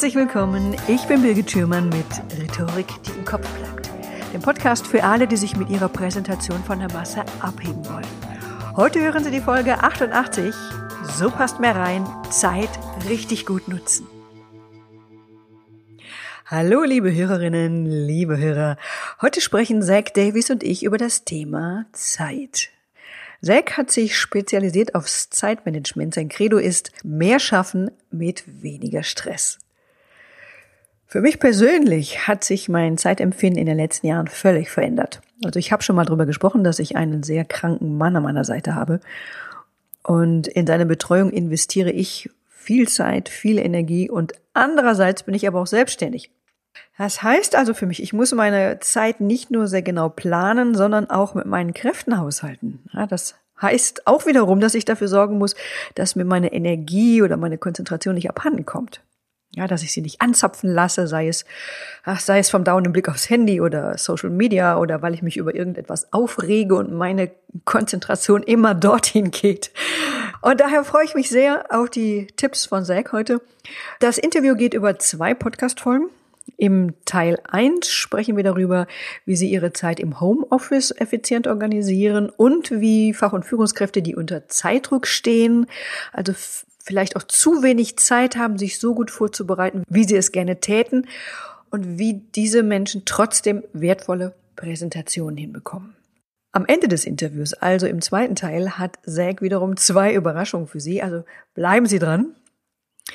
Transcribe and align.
Herzlich 0.00 0.16
willkommen. 0.16 0.74
Ich 0.88 1.04
bin 1.08 1.20
Birgit 1.20 1.50
Schürmann 1.50 1.90
mit 1.90 2.06
Rhetorik, 2.40 2.86
die 3.04 3.18
im 3.18 3.26
Kopf 3.26 3.46
bleibt. 3.58 3.90
Dem 4.32 4.40
Podcast 4.40 4.86
für 4.86 5.04
alle, 5.04 5.28
die 5.28 5.36
sich 5.36 5.58
mit 5.58 5.68
ihrer 5.68 5.90
Präsentation 5.90 6.64
von 6.64 6.78
der 6.78 6.90
Masse 6.90 7.22
abheben 7.40 7.86
wollen. 7.86 8.06
Heute 8.76 8.98
hören 9.00 9.22
Sie 9.22 9.30
die 9.30 9.42
Folge 9.42 9.74
88. 9.74 10.54
So 11.18 11.30
passt 11.30 11.60
mehr 11.60 11.76
rein. 11.76 12.06
Zeit 12.30 12.70
richtig 13.10 13.44
gut 13.44 13.68
nutzen. 13.68 14.06
Hallo, 16.46 16.82
liebe 16.82 17.14
Hörerinnen, 17.14 17.84
liebe 17.84 18.38
Hörer. 18.38 18.78
Heute 19.20 19.42
sprechen 19.42 19.82
Zach 19.82 20.04
Davies 20.14 20.48
und 20.48 20.62
ich 20.62 20.82
über 20.82 20.96
das 20.96 21.26
Thema 21.26 21.84
Zeit. 21.92 22.70
Zach 23.42 23.76
hat 23.76 23.90
sich 23.90 24.16
spezialisiert 24.16 24.94
aufs 24.94 25.28
Zeitmanagement. 25.28 26.14
Sein 26.14 26.30
Credo 26.30 26.56
ist 26.56 26.90
mehr 27.04 27.38
schaffen 27.38 27.90
mit 28.10 28.62
weniger 28.62 29.02
Stress. 29.02 29.58
Für 31.10 31.20
mich 31.20 31.40
persönlich 31.40 32.28
hat 32.28 32.44
sich 32.44 32.68
mein 32.68 32.96
Zeitempfinden 32.96 33.58
in 33.58 33.66
den 33.66 33.76
letzten 33.76 34.06
Jahren 34.06 34.28
völlig 34.28 34.70
verändert. 34.70 35.20
Also 35.44 35.58
ich 35.58 35.72
habe 35.72 35.82
schon 35.82 35.96
mal 35.96 36.04
darüber 36.04 36.24
gesprochen, 36.24 36.62
dass 36.62 36.78
ich 36.78 36.94
einen 36.94 37.24
sehr 37.24 37.44
kranken 37.44 37.98
Mann 37.98 38.14
an 38.14 38.22
meiner 38.22 38.44
Seite 38.44 38.76
habe. 38.76 39.00
Und 40.04 40.46
in 40.46 40.68
seine 40.68 40.86
Betreuung 40.86 41.30
investiere 41.30 41.90
ich 41.90 42.30
viel 42.48 42.86
Zeit, 42.86 43.28
viel 43.28 43.58
Energie 43.58 44.08
und 44.08 44.34
andererseits 44.54 45.24
bin 45.24 45.34
ich 45.34 45.48
aber 45.48 45.60
auch 45.60 45.66
selbstständig. 45.66 46.30
Das 46.96 47.24
heißt 47.24 47.56
also 47.56 47.74
für 47.74 47.86
mich, 47.86 48.00
ich 48.00 48.12
muss 48.12 48.30
meine 48.30 48.78
Zeit 48.78 49.20
nicht 49.20 49.50
nur 49.50 49.66
sehr 49.66 49.82
genau 49.82 50.10
planen, 50.10 50.76
sondern 50.76 51.10
auch 51.10 51.34
mit 51.34 51.46
meinen 51.46 51.74
Kräften 51.74 52.18
haushalten. 52.18 52.84
Ja, 52.92 53.08
das 53.08 53.34
heißt 53.60 54.06
auch 54.06 54.26
wiederum, 54.26 54.60
dass 54.60 54.76
ich 54.76 54.84
dafür 54.84 55.08
sorgen 55.08 55.38
muss, 55.38 55.56
dass 55.96 56.14
mir 56.14 56.24
meine 56.24 56.52
Energie 56.52 57.20
oder 57.20 57.36
meine 57.36 57.58
Konzentration 57.58 58.14
nicht 58.14 58.30
abhanden 58.30 58.64
kommt. 58.64 59.00
Ja, 59.56 59.66
dass 59.66 59.82
ich 59.82 59.90
sie 59.90 60.00
nicht 60.00 60.20
anzapfen 60.20 60.72
lasse, 60.72 61.08
sei 61.08 61.26
es, 61.26 61.44
ach, 62.04 62.20
sei 62.20 62.38
es 62.38 62.50
vom 62.50 62.62
dauernden 62.62 62.92
Blick 62.92 63.08
aufs 63.08 63.28
Handy 63.28 63.60
oder 63.60 63.98
Social 63.98 64.30
Media 64.30 64.78
oder 64.78 65.02
weil 65.02 65.12
ich 65.12 65.22
mich 65.22 65.36
über 65.36 65.56
irgendetwas 65.56 66.12
aufrege 66.12 66.76
und 66.76 66.92
meine 66.92 67.32
Konzentration 67.64 68.44
immer 68.44 68.74
dorthin 68.76 69.32
geht. 69.32 69.72
Und 70.40 70.60
daher 70.60 70.84
freue 70.84 71.04
ich 71.04 71.16
mich 71.16 71.28
sehr 71.28 71.64
auf 71.70 71.90
die 71.90 72.28
Tipps 72.36 72.66
von 72.66 72.84
Zack 72.84 73.12
heute. 73.12 73.40
Das 73.98 74.18
Interview 74.18 74.54
geht 74.54 74.72
über 74.72 75.00
zwei 75.00 75.34
Podcast-Folgen. 75.34 76.10
Im 76.56 76.94
Teil 77.04 77.38
1 77.48 77.90
sprechen 77.90 78.36
wir 78.36 78.44
darüber, 78.44 78.86
wie 79.24 79.36
Sie 79.36 79.50
Ihre 79.50 79.72
Zeit 79.72 79.98
im 79.98 80.20
Homeoffice 80.20 80.90
effizient 80.92 81.46
organisieren 81.46 82.28
und 82.28 82.70
wie 82.70 83.14
Fach- 83.14 83.32
und 83.32 83.44
Führungskräfte, 83.44 84.02
die 84.02 84.14
unter 84.14 84.46
Zeitdruck 84.48 85.06
stehen, 85.06 85.66
also 86.12 86.34
vielleicht 86.82 87.16
auch 87.16 87.22
zu 87.22 87.62
wenig 87.62 87.98
Zeit 87.98 88.36
haben, 88.36 88.58
sich 88.58 88.78
so 88.78 88.94
gut 88.94 89.10
vorzubereiten, 89.10 89.84
wie 89.88 90.04
sie 90.04 90.16
es 90.16 90.32
gerne 90.32 90.60
täten 90.60 91.06
und 91.70 91.98
wie 91.98 92.14
diese 92.34 92.62
Menschen 92.62 93.02
trotzdem 93.04 93.62
wertvolle 93.72 94.34
Präsentationen 94.56 95.36
hinbekommen. 95.36 95.96
Am 96.52 96.66
Ende 96.66 96.88
des 96.88 97.04
Interviews, 97.04 97.54
also 97.54 97.86
im 97.86 98.02
zweiten 98.02 98.34
Teil, 98.34 98.78
hat 98.78 98.98
Zack 99.06 99.40
wiederum 99.40 99.76
zwei 99.76 100.12
Überraschungen 100.14 100.66
für 100.66 100.80
Sie, 100.80 101.00
also 101.00 101.24
bleiben 101.54 101.86
Sie 101.86 102.00
dran. 102.00 102.34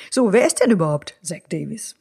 So, 0.10 0.32
wer 0.32 0.48
ist 0.48 0.62
denn 0.62 0.72
überhaupt 0.72 1.18
Zack 1.22 1.50
Davis? 1.50 1.96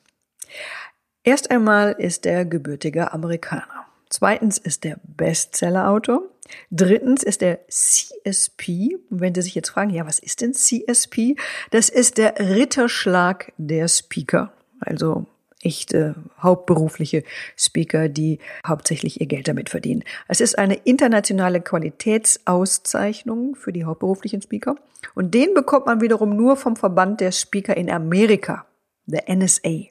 Erst 1.24 1.50
einmal 1.50 1.92
ist 1.92 2.26
er 2.26 2.44
gebürtiger 2.44 3.12
Amerikaner. 3.12 3.86
Zweitens 4.10 4.58
ist 4.58 4.84
er 4.84 5.00
Bestsellerautor. 5.02 6.22
Drittens 6.70 7.22
ist 7.22 7.42
er 7.42 7.60
CSP. 7.68 8.98
Wenn 9.10 9.34
Sie 9.34 9.42
sich 9.42 9.54
jetzt 9.54 9.70
fragen, 9.70 9.90
ja, 9.90 10.06
was 10.06 10.18
ist 10.18 10.40
denn 10.40 10.54
CSP? 10.54 11.36
Das 11.70 11.88
ist 11.88 12.18
der 12.18 12.38
Ritterschlag 12.38 13.52
der 13.58 13.88
Speaker. 13.88 14.52
Also 14.80 15.26
echte 15.64 16.14
hauptberufliche 16.42 17.24
Speaker, 17.56 18.08
die 18.08 18.38
hauptsächlich 18.66 19.20
ihr 19.20 19.26
Geld 19.26 19.48
damit 19.48 19.70
verdienen. 19.70 20.04
Es 20.28 20.40
ist 20.40 20.58
eine 20.58 20.74
internationale 20.74 21.60
Qualitätsauszeichnung 21.60 23.56
für 23.56 23.72
die 23.72 23.84
hauptberuflichen 23.84 24.42
Speaker. 24.42 24.76
Und 25.14 25.34
den 25.34 25.54
bekommt 25.54 25.86
man 25.86 26.00
wiederum 26.00 26.36
nur 26.36 26.56
vom 26.56 26.76
Verband 26.76 27.20
der 27.20 27.32
Speaker 27.32 27.76
in 27.76 27.90
Amerika, 27.90 28.66
der 29.06 29.34
NSA. 29.34 29.84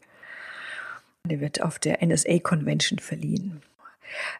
Der 1.26 1.40
wird 1.40 1.62
auf 1.62 1.80
der 1.80 2.06
NSA 2.06 2.40
Convention 2.40 3.00
verliehen. 3.00 3.62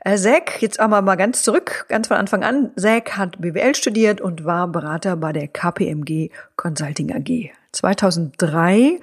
Äh, 0.02 0.18
Zack, 0.18 0.62
jetzt 0.62 0.80
aber 0.80 1.02
mal 1.02 1.16
ganz 1.16 1.44
zurück, 1.44 1.86
ganz 1.90 2.08
von 2.08 2.18
Anfang 2.18 2.44
an. 2.44 2.72
Zack 2.76 3.18
hat 3.18 3.42
BWL 3.42 3.76
studiert 3.76 4.22
und 4.22 4.46
war 4.46 4.68
Berater 4.68 5.16
bei 5.16 5.34
der 5.34 5.48
KPMG 5.48 6.30
Consulting 6.56 7.14
AG. 7.14 7.52
2003 7.72 9.00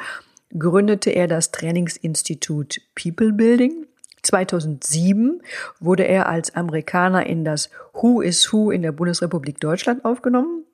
gründete 0.58 1.10
er 1.10 1.28
das 1.28 1.50
Trainingsinstitut 1.50 2.80
People 2.94 3.32
Building. 3.32 3.86
2007 4.22 5.40
wurde 5.78 6.04
er 6.04 6.28
als 6.28 6.54
Amerikaner 6.54 7.26
in 7.26 7.44
das 7.44 7.70
Who 7.94 8.20
is 8.20 8.52
Who 8.52 8.70
in 8.70 8.82
der 8.82 8.92
Bundesrepublik 8.92 9.60
Deutschland 9.60 10.04
aufgenommen. 10.04 10.64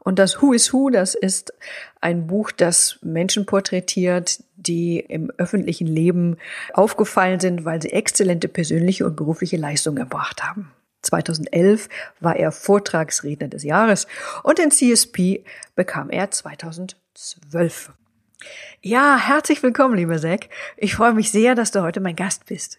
Und 0.00 0.18
das 0.18 0.40
Who 0.40 0.52
is 0.52 0.72
Who, 0.72 0.90
das 0.90 1.14
ist 1.14 1.52
ein 2.00 2.26
Buch, 2.26 2.50
das 2.50 2.98
Menschen 3.02 3.46
porträtiert, 3.46 4.42
die 4.58 5.00
im 5.00 5.30
öffentlichen 5.38 5.86
Leben 5.86 6.36
aufgefallen 6.74 7.40
sind, 7.40 7.64
weil 7.64 7.80
sie 7.80 7.92
exzellente 7.92 8.48
persönliche 8.48 9.06
und 9.06 9.16
berufliche 9.16 9.56
Leistungen 9.56 9.98
erbracht 9.98 10.42
haben. 10.42 10.72
2011 11.02 11.88
war 12.20 12.36
er 12.36 12.50
Vortragsredner 12.52 13.48
des 13.48 13.62
Jahres 13.62 14.06
und 14.42 14.58
den 14.58 14.70
CSP 14.70 15.44
bekam 15.76 16.10
er 16.10 16.30
2012. 16.30 17.92
Ja, 18.82 19.16
herzlich 19.16 19.62
willkommen, 19.62 19.96
lieber 19.96 20.18
Zack. 20.18 20.48
Ich 20.76 20.94
freue 20.94 21.12
mich 21.12 21.30
sehr, 21.30 21.54
dass 21.54 21.70
du 21.70 21.82
heute 21.82 22.00
mein 22.00 22.16
Gast 22.16 22.46
bist. 22.46 22.78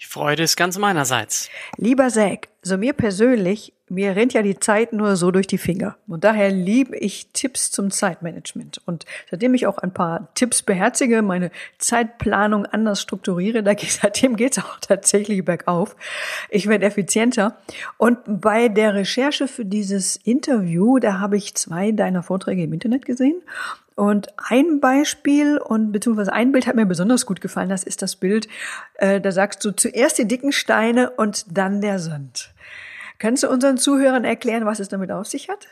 Die 0.00 0.06
Freude 0.06 0.42
ist 0.42 0.56
ganz 0.56 0.78
meinerseits. 0.78 1.48
Lieber 1.76 2.08
Zack, 2.08 2.48
so 2.62 2.76
mir 2.76 2.92
persönlich, 2.92 3.72
mir 3.88 4.16
rennt 4.16 4.32
ja 4.32 4.42
die 4.42 4.58
Zeit 4.58 4.92
nur 4.92 5.14
so 5.14 5.30
durch 5.30 5.46
die 5.46 5.58
Finger. 5.58 5.96
Und 6.08 6.24
daher 6.24 6.50
liebe 6.50 6.96
ich 6.96 7.28
Tipps 7.32 7.70
zum 7.70 7.90
Zeitmanagement. 7.90 8.80
Und 8.84 9.04
seitdem 9.30 9.54
ich 9.54 9.66
auch 9.66 9.78
ein 9.78 9.92
paar 9.92 10.28
Tipps 10.34 10.62
beherzige, 10.62 11.22
meine 11.22 11.52
Zeitplanung 11.78 12.66
anders 12.66 13.00
strukturiere, 13.00 13.62
da 13.62 13.74
geht, 13.74 13.92
seitdem 14.02 14.36
geht's 14.36 14.58
auch 14.58 14.80
tatsächlich 14.80 15.44
bergauf. 15.44 15.94
Ich 16.50 16.66
werde 16.66 16.86
effizienter. 16.86 17.58
Und 17.96 18.18
bei 18.26 18.68
der 18.68 18.94
Recherche 18.94 19.46
für 19.46 19.64
dieses 19.64 20.16
Interview, 20.16 20.98
da 20.98 21.20
habe 21.20 21.36
ich 21.36 21.54
zwei 21.54 21.92
deiner 21.92 22.24
Vorträge 22.24 22.64
im 22.64 22.72
Internet 22.72 23.04
gesehen. 23.04 23.40
Und 23.94 24.28
ein 24.36 24.80
Beispiel 24.80 25.56
und 25.58 25.92
beziehungsweise 25.92 26.32
ein 26.32 26.52
Bild 26.52 26.66
hat 26.66 26.74
mir 26.74 26.84
besonders 26.84 27.24
gut 27.24 27.40
gefallen. 27.40 27.70
Das 27.70 27.82
ist 27.82 28.02
das 28.02 28.16
Bild, 28.16 28.46
äh, 28.96 29.20
da 29.20 29.32
sagst 29.32 29.64
du 29.64 29.70
zuerst 29.70 30.18
die 30.18 30.28
dicken 30.28 30.52
Steine 30.52 31.10
und 31.10 31.46
dann 31.56 31.80
der 31.80 31.98
Sand. 31.98 32.52
Kannst 33.18 33.42
du 33.42 33.48
unseren 33.48 33.78
Zuhörern 33.78 34.24
erklären, 34.24 34.66
was 34.66 34.80
es 34.80 34.88
damit 34.88 35.10
auf 35.10 35.26
sich 35.26 35.48
hat? 35.48 35.66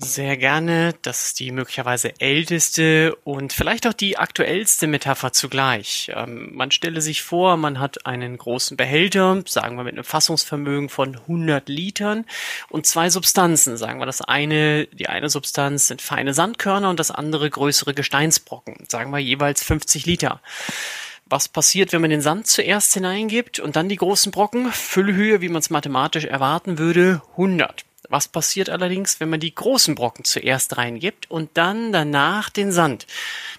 Sehr 0.00 0.36
gerne. 0.36 0.94
Das 1.02 1.26
ist 1.26 1.40
die 1.40 1.50
möglicherweise 1.50 2.20
älteste 2.20 3.16
und 3.24 3.52
vielleicht 3.52 3.84
auch 3.84 3.92
die 3.92 4.16
aktuellste 4.16 4.86
Metapher 4.86 5.32
zugleich. 5.32 6.12
Ähm, 6.14 6.50
man 6.54 6.70
stelle 6.70 7.00
sich 7.00 7.24
vor, 7.24 7.56
man 7.56 7.80
hat 7.80 8.06
einen 8.06 8.38
großen 8.38 8.76
Behälter, 8.76 9.42
sagen 9.48 9.76
wir 9.76 9.82
mit 9.82 9.94
einem 9.94 10.04
Fassungsvermögen 10.04 10.88
von 10.88 11.16
100 11.16 11.68
Litern 11.68 12.26
und 12.68 12.86
zwei 12.86 13.10
Substanzen. 13.10 13.76
Sagen 13.76 13.98
wir, 13.98 14.06
das 14.06 14.22
eine, 14.22 14.86
die 14.86 15.08
eine 15.08 15.28
Substanz 15.30 15.88
sind 15.88 16.00
feine 16.00 16.32
Sandkörner 16.32 16.90
und 16.90 17.00
das 17.00 17.10
andere 17.10 17.50
größere 17.50 17.92
Gesteinsbrocken. 17.92 18.86
Sagen 18.88 19.10
wir 19.10 19.18
jeweils 19.18 19.64
50 19.64 20.06
Liter. 20.06 20.40
Was 21.30 21.48
passiert, 21.48 21.92
wenn 21.92 22.00
man 22.00 22.10
den 22.10 22.22
Sand 22.22 22.46
zuerst 22.46 22.94
hineingibt 22.94 23.60
und 23.60 23.76
dann 23.76 23.90
die 23.90 23.96
großen 23.96 24.32
Brocken? 24.32 24.72
Füllhöhe, 24.72 25.42
wie 25.42 25.50
man 25.50 25.60
es 25.60 25.68
mathematisch 25.68 26.24
erwarten 26.24 26.78
würde, 26.78 27.20
100. 27.32 27.84
Was 28.10 28.26
passiert 28.26 28.70
allerdings, 28.70 29.20
wenn 29.20 29.28
man 29.28 29.40
die 29.40 29.54
großen 29.54 29.94
Brocken 29.94 30.24
zuerst 30.24 30.78
reingibt 30.78 31.30
und 31.30 31.50
dann 31.54 31.92
danach 31.92 32.48
den 32.48 32.72
Sand? 32.72 33.06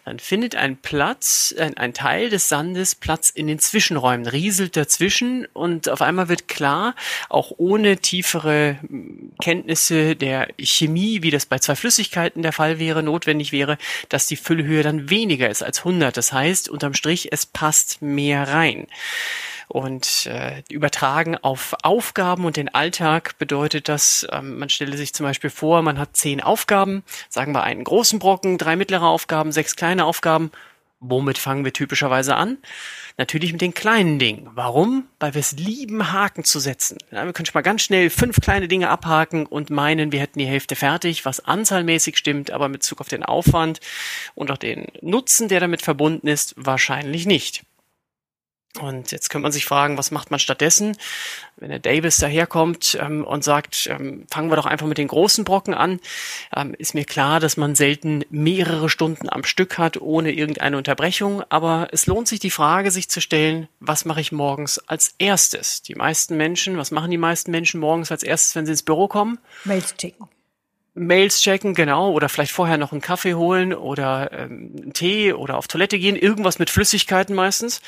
Dann 0.05 0.17
findet 0.17 0.55
ein 0.55 0.77
Platz, 0.77 1.53
ein, 1.57 1.77
ein, 1.77 1.93
Teil 1.93 2.29
des 2.29 2.49
Sandes 2.49 2.95
Platz 2.95 3.29
in 3.29 3.45
den 3.45 3.59
Zwischenräumen, 3.59 4.25
rieselt 4.25 4.75
dazwischen 4.75 5.45
und 5.53 5.87
auf 5.87 6.01
einmal 6.01 6.29
wird 6.29 6.47
klar, 6.47 6.95
auch 7.29 7.51
ohne 7.57 7.97
tiefere 7.97 8.79
hm, 8.81 9.33
Kenntnisse 9.39 10.15
der 10.15 10.47
Chemie, 10.57 11.21
wie 11.21 11.31
das 11.31 11.45
bei 11.45 11.59
zwei 11.59 11.75
Flüssigkeiten 11.75 12.41
der 12.41 12.53
Fall 12.53 12.79
wäre, 12.79 13.03
notwendig 13.03 13.51
wäre, 13.51 13.77
dass 14.09 14.25
die 14.25 14.35
Füllhöhe 14.35 14.81
dann 14.81 15.11
weniger 15.11 15.49
ist 15.49 15.61
als 15.61 15.79
100. 15.79 16.17
Das 16.17 16.33
heißt, 16.33 16.69
unterm 16.69 16.95
Strich, 16.95 17.31
es 17.31 17.45
passt 17.45 18.01
mehr 18.01 18.47
rein. 18.47 18.87
Und 19.71 20.25
äh, 20.25 20.63
übertragen 20.71 21.37
auf 21.37 21.75
Aufgaben 21.83 22.45
und 22.45 22.57
den 22.57 22.73
Alltag 22.73 23.37
bedeutet 23.37 23.87
das, 23.87 24.27
ähm, 24.31 24.57
man 24.57 24.69
stelle 24.69 24.97
sich 24.97 25.13
zum 25.13 25.27
Beispiel 25.27 25.51
vor, 25.51 25.83
man 25.83 25.99
hat 25.99 26.17
zehn 26.17 26.41
Aufgaben, 26.41 27.03
sagen 27.29 27.53
wir 27.53 27.61
einen 27.61 27.83
großen 27.83 28.17
Brocken, 28.17 28.57
drei 28.57 28.75
mittlere 28.75 29.05
Aufgaben, 29.05 29.51
sechs 29.51 29.75
kleine 29.75 30.05
Aufgaben. 30.05 30.49
Womit 31.01 31.37
fangen 31.37 31.63
wir 31.63 31.71
typischerweise 31.71 32.35
an? 32.35 32.57
Natürlich 33.17 33.51
mit 33.51 33.61
den 33.61 33.75
kleinen 33.75 34.17
Dingen. 34.17 34.49
Warum? 34.55 35.07
Weil 35.19 35.35
wir 35.35 35.39
es 35.39 35.51
lieben, 35.51 36.11
Haken 36.11 36.43
zu 36.43 36.59
setzen. 36.59 36.97
Ja, 37.11 37.25
wir 37.25 37.31
können 37.31 37.45
schon 37.45 37.53
mal 37.53 37.61
ganz 37.61 37.83
schnell 37.83 38.09
fünf 38.09 38.41
kleine 38.41 38.67
Dinge 38.67 38.89
abhaken 38.89 39.45
und 39.45 39.69
meinen, 39.69 40.11
wir 40.11 40.19
hätten 40.19 40.39
die 40.39 40.47
Hälfte 40.47 40.75
fertig, 40.75 41.25
was 41.25 41.45
anzahlmäßig 41.45 42.17
stimmt, 42.17 42.49
aber 42.49 42.69
mit 42.69 42.79
Bezug 42.79 43.01
auf 43.01 43.07
den 43.07 43.23
Aufwand 43.23 43.81
und 44.33 44.49
auch 44.51 44.57
den 44.57 44.87
Nutzen, 45.01 45.47
der 45.47 45.59
damit 45.59 45.83
verbunden 45.83 46.27
ist, 46.27 46.55
wahrscheinlich 46.57 47.27
nicht. 47.27 47.63
Und 48.79 49.11
jetzt 49.11 49.29
könnte 49.29 49.43
man 49.43 49.51
sich 49.51 49.65
fragen, 49.65 49.97
was 49.97 50.11
macht 50.11 50.31
man 50.31 50.39
stattdessen, 50.39 50.97
wenn 51.57 51.69
der 51.69 51.79
Davis 51.79 52.17
daherkommt 52.17 52.97
ähm, 52.99 53.25
und 53.25 53.43
sagt, 53.43 53.87
ähm, 53.87 54.25
fangen 54.29 54.49
wir 54.49 54.55
doch 54.55 54.65
einfach 54.65 54.87
mit 54.87 54.97
den 54.97 55.07
großen 55.07 55.43
Brocken 55.43 55.73
an. 55.73 55.99
Ähm, 56.55 56.73
ist 56.77 56.93
mir 56.93 57.05
klar, 57.05 57.39
dass 57.39 57.57
man 57.57 57.75
selten 57.75 58.23
mehrere 58.29 58.89
Stunden 58.89 59.29
am 59.29 59.43
Stück 59.43 59.77
hat, 59.77 59.99
ohne 60.01 60.31
irgendeine 60.31 60.77
Unterbrechung. 60.77 61.43
Aber 61.49 61.89
es 61.91 62.07
lohnt 62.07 62.27
sich 62.27 62.39
die 62.39 62.51
Frage, 62.51 62.91
sich 62.91 63.09
zu 63.09 63.21
stellen, 63.21 63.67
was 63.79 64.05
mache 64.05 64.21
ich 64.21 64.31
morgens 64.31 64.79
als 64.87 65.13
erstes? 65.19 65.81
Die 65.81 65.95
meisten 65.95 66.37
Menschen, 66.37 66.77
was 66.77 66.91
machen 66.91 67.11
die 67.11 67.17
meisten 67.17 67.51
Menschen 67.51 67.79
morgens 67.79 68.11
als 68.11 68.23
erstes, 68.23 68.55
wenn 68.55 68.65
sie 68.65 68.71
ins 68.71 68.83
Büro 68.83 69.07
kommen? 69.07 69.39
Mails 69.65 69.95
checken. 69.97 70.27
Mails 70.99 71.41
checken, 71.41 71.73
genau, 71.73 72.11
oder 72.11 72.29
vielleicht 72.29 72.51
vorher 72.51 72.77
noch 72.77 72.91
einen 72.91 73.01
Kaffee 73.01 73.35
holen 73.35 73.73
oder 73.73 74.31
ähm, 74.31 74.71
einen 74.81 74.93
Tee 74.93 75.33
oder 75.33 75.57
auf 75.57 75.67
Toilette 75.67 75.97
gehen, 75.97 76.15
irgendwas 76.15 76.59
mit 76.59 76.69
Flüssigkeiten 76.69 77.35
meistens. 77.35 77.81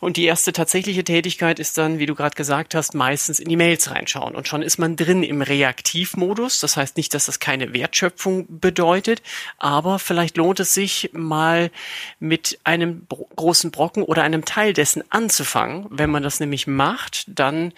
Und 0.00 0.18
die 0.18 0.24
erste 0.24 0.52
tatsächliche 0.52 1.02
Tätigkeit 1.02 1.58
ist 1.58 1.78
dann, 1.78 1.98
wie 1.98 2.04
du 2.04 2.14
gerade 2.14 2.34
gesagt 2.34 2.74
hast, 2.74 2.94
meistens 2.94 3.38
in 3.38 3.48
die 3.48 3.56
Mails 3.56 3.90
reinschauen. 3.90 4.34
Und 4.34 4.46
schon 4.46 4.60
ist 4.60 4.76
man 4.76 4.96
drin 4.96 5.22
im 5.22 5.40
Reaktivmodus. 5.40 6.60
Das 6.60 6.76
heißt 6.76 6.98
nicht, 6.98 7.14
dass 7.14 7.24
das 7.24 7.40
keine 7.40 7.72
Wertschöpfung 7.72 8.46
bedeutet, 8.48 9.22
aber 9.56 9.98
vielleicht 9.98 10.36
lohnt 10.36 10.60
es 10.60 10.74
sich 10.74 11.10
mal 11.14 11.70
mit 12.20 12.58
einem 12.64 13.06
großen 13.08 13.70
Brocken 13.70 14.02
oder 14.02 14.24
einem 14.24 14.44
Teil 14.44 14.74
dessen 14.74 15.02
anzufangen. 15.10 15.86
Wenn 15.88 16.10
man 16.10 16.22
das 16.22 16.38
nämlich 16.38 16.66
macht, 16.66 17.24
dann 17.28 17.72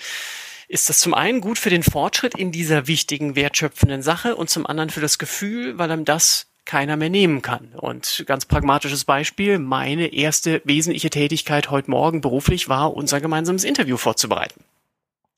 ist 0.69 0.89
das 0.89 0.99
zum 1.01 1.15
einen 1.15 1.41
gut 1.41 1.59
für 1.59 1.71
den 1.71 1.83
Fortschritt 1.83 2.35
in 2.37 2.53
dieser 2.53 2.87
wichtigen, 2.87 3.37
wertschöpfenden 3.37 4.03
Sache 4.03 4.37
und 4.37 4.51
zum 4.51 4.67
anderen 4.67 4.91
für 4.91 5.01
das 5.01 5.19
Gefühl, 5.19 5.79
weil 5.79 5.91
einem 5.91 6.05
das 6.05 6.47
keiner 6.65 6.97
mehr 6.97 7.11
nehmen 7.11 7.43
kann. 7.43 7.73
Und 7.75 8.25
ganz 8.27 8.45
pragmatisches 8.45 9.05
Beispiel, 9.05 9.59
meine 9.59 10.13
erste 10.13 10.61
wesentliche 10.65 11.11
Tätigkeit 11.11 11.71
heute 11.71 11.91
Morgen 11.91 12.21
beruflich 12.21 12.69
war, 12.69 12.95
unser 12.95 13.21
gemeinsames 13.21 13.65
Interview 13.65 13.97
vorzubereiten. 13.97 14.65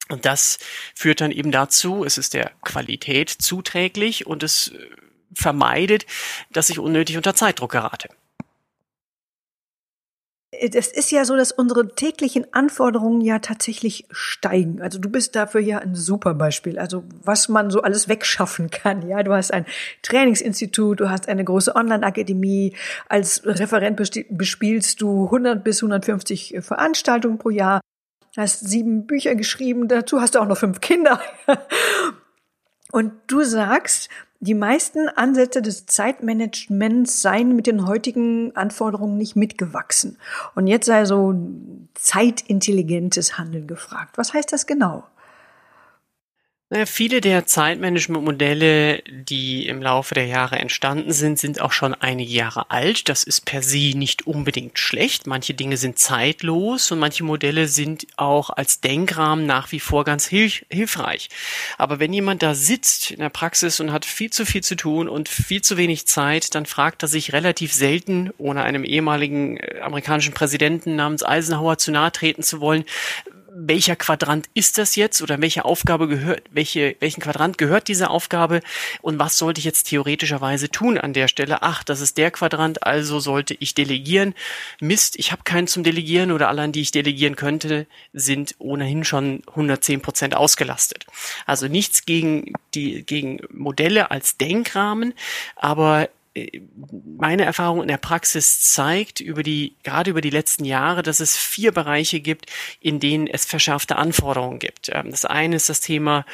Und 0.08 0.24
das 0.24 0.58
führt 0.94 1.20
dann 1.20 1.30
eben 1.30 1.52
dazu, 1.52 2.04
es 2.04 2.16
ist 2.16 2.32
der 2.32 2.50
Qualität 2.62 3.28
zuträglich 3.28 4.26
und 4.26 4.42
es 4.42 4.68
äh, 4.68 4.78
vermeidet, 5.34 6.06
dass 6.50 6.70
ich 6.70 6.78
unnötig 6.78 7.18
unter 7.18 7.34
Zeitdruck 7.34 7.72
gerate. 7.72 8.08
Es 10.50 10.88
ist 10.88 11.10
ja 11.10 11.26
so, 11.26 11.36
dass 11.36 11.52
unsere 11.52 11.94
täglichen 11.94 12.46
Anforderungen 12.54 13.20
ja 13.20 13.38
tatsächlich 13.38 14.06
steigen. 14.10 14.80
Also 14.80 14.98
du 14.98 15.10
bist 15.10 15.36
dafür 15.36 15.60
ja 15.60 15.78
ein 15.78 15.94
super 15.94 16.32
Beispiel. 16.32 16.78
Also 16.78 17.04
was 17.22 17.50
man 17.50 17.70
so 17.70 17.82
alles 17.82 18.08
wegschaffen 18.08 18.70
kann. 18.70 19.06
Ja, 19.06 19.22
du 19.22 19.34
hast 19.34 19.52
ein 19.52 19.66
Trainingsinstitut, 20.02 21.00
du 21.00 21.10
hast 21.10 21.28
eine 21.28 21.44
große 21.44 21.76
Online-Akademie. 21.76 22.74
Als 23.10 23.42
Referent 23.44 23.96
bespielst 24.30 25.02
du 25.02 25.26
100 25.26 25.62
bis 25.62 25.82
150 25.82 26.56
Veranstaltungen 26.60 27.36
pro 27.36 27.50
Jahr. 27.50 27.82
Hast 28.34 28.66
sieben 28.66 29.06
Bücher 29.06 29.34
geschrieben. 29.34 29.86
Dazu 29.86 30.20
hast 30.20 30.34
du 30.34 30.38
auch 30.38 30.46
noch 30.46 30.58
fünf 30.58 30.80
Kinder. 30.80 31.20
Und 32.90 33.12
du 33.26 33.42
sagst, 33.42 34.08
die 34.40 34.54
meisten 34.54 35.08
Ansätze 35.08 35.62
des 35.62 35.86
Zeitmanagements 35.86 37.22
seien 37.22 37.56
mit 37.56 37.66
den 37.66 37.86
heutigen 37.86 38.54
Anforderungen 38.54 39.16
nicht 39.16 39.34
mitgewachsen. 39.34 40.18
Und 40.54 40.68
jetzt 40.68 40.86
sei 40.86 41.04
so 41.06 41.34
zeitintelligentes 41.94 43.36
Handeln 43.36 43.66
gefragt. 43.66 44.16
Was 44.16 44.34
heißt 44.34 44.52
das 44.52 44.66
genau? 44.66 45.04
Naja, 46.70 46.84
viele 46.84 47.22
der 47.22 47.46
Zeitmanagement-Modelle, 47.46 49.02
die 49.06 49.66
im 49.66 49.80
Laufe 49.80 50.12
der 50.12 50.26
Jahre 50.26 50.58
entstanden 50.58 51.12
sind, 51.12 51.38
sind 51.38 51.62
auch 51.62 51.72
schon 51.72 51.94
einige 51.94 52.30
Jahre 52.30 52.70
alt. 52.70 53.08
Das 53.08 53.24
ist 53.24 53.46
per 53.46 53.62
se 53.62 53.96
nicht 53.96 54.26
unbedingt 54.26 54.78
schlecht. 54.78 55.26
Manche 55.26 55.54
Dinge 55.54 55.78
sind 55.78 55.98
zeitlos 55.98 56.90
und 56.90 56.98
manche 56.98 57.24
Modelle 57.24 57.68
sind 57.68 58.06
auch 58.18 58.50
als 58.50 58.82
Denkrahmen 58.82 59.46
nach 59.46 59.72
wie 59.72 59.80
vor 59.80 60.04
ganz 60.04 60.26
hilf 60.26 60.66
hilfreich. 60.68 61.30
Aber 61.78 62.00
wenn 62.00 62.12
jemand 62.12 62.42
da 62.42 62.54
sitzt 62.54 63.12
in 63.12 63.20
der 63.20 63.30
Praxis 63.30 63.80
und 63.80 63.90
hat 63.90 64.04
viel 64.04 64.28
zu 64.28 64.44
viel 64.44 64.62
zu 64.62 64.76
tun 64.76 65.08
und 65.08 65.30
viel 65.30 65.62
zu 65.62 65.78
wenig 65.78 66.06
Zeit, 66.06 66.54
dann 66.54 66.66
fragt 66.66 67.02
er 67.02 67.08
sich 67.08 67.32
relativ 67.32 67.72
selten, 67.72 68.28
ohne 68.36 68.62
einem 68.62 68.84
ehemaligen 68.84 69.56
äh, 69.56 69.80
amerikanischen 69.80 70.34
Präsidenten 70.34 70.96
namens 70.96 71.24
Eisenhower 71.24 71.78
zu 71.78 71.92
nahe 71.92 72.12
treten 72.12 72.42
zu 72.42 72.60
wollen, 72.60 72.84
welcher 73.60 73.96
Quadrant 73.96 74.48
ist 74.54 74.78
das 74.78 74.94
jetzt 74.94 75.20
oder 75.20 75.40
welche 75.40 75.64
Aufgabe 75.64 76.06
gehört, 76.06 76.42
welche, 76.50 76.96
welchen 77.00 77.20
Quadrant 77.20 77.58
gehört 77.58 77.88
diese 77.88 78.10
Aufgabe 78.10 78.60
und 79.02 79.18
was 79.18 79.36
sollte 79.36 79.58
ich 79.58 79.64
jetzt 79.64 79.88
theoretischerweise 79.88 80.70
tun 80.70 80.96
an 80.96 81.12
der 81.12 81.26
Stelle? 81.26 81.62
Ach, 81.62 81.82
das 81.82 82.00
ist 82.00 82.18
der 82.18 82.30
Quadrant, 82.30 82.84
also 82.84 83.18
sollte 83.18 83.56
ich 83.58 83.74
delegieren. 83.74 84.34
Mist, 84.80 85.18
ich 85.18 85.32
habe 85.32 85.42
keinen 85.42 85.66
zum 85.66 85.82
Delegieren 85.82 86.30
oder 86.30 86.48
alle, 86.48 86.62
an 86.62 86.72
die 86.72 86.82
ich 86.82 86.92
delegieren 86.92 87.34
könnte, 87.34 87.86
sind 88.12 88.54
ohnehin 88.58 89.02
schon 89.04 89.42
110 89.48 90.02
Prozent 90.02 90.36
ausgelastet. 90.36 91.06
Also 91.44 91.66
nichts 91.66 92.06
gegen 92.06 92.52
die, 92.74 93.04
gegen 93.04 93.40
Modelle 93.50 94.12
als 94.12 94.36
Denkrahmen, 94.36 95.14
aber 95.56 96.08
meine 97.16 97.44
Erfahrung 97.44 97.82
in 97.82 97.88
der 97.88 97.98
Praxis 97.98 98.60
zeigt 98.60 99.20
über 99.20 99.42
die, 99.42 99.76
gerade 99.82 100.10
über 100.10 100.20
die 100.20 100.30
letzten 100.30 100.64
Jahre, 100.64 101.02
dass 101.02 101.20
es 101.20 101.36
vier 101.36 101.72
Bereiche 101.72 102.20
gibt, 102.20 102.46
in 102.80 103.00
denen 103.00 103.26
es 103.26 103.44
verschärfte 103.44 103.96
Anforderungen 103.96 104.58
gibt. 104.58 104.90
Ähm, 104.92 105.10
das 105.10 105.24
eine 105.24 105.56
ist 105.56 105.68
das 105.68 105.80
Thema 105.80 106.24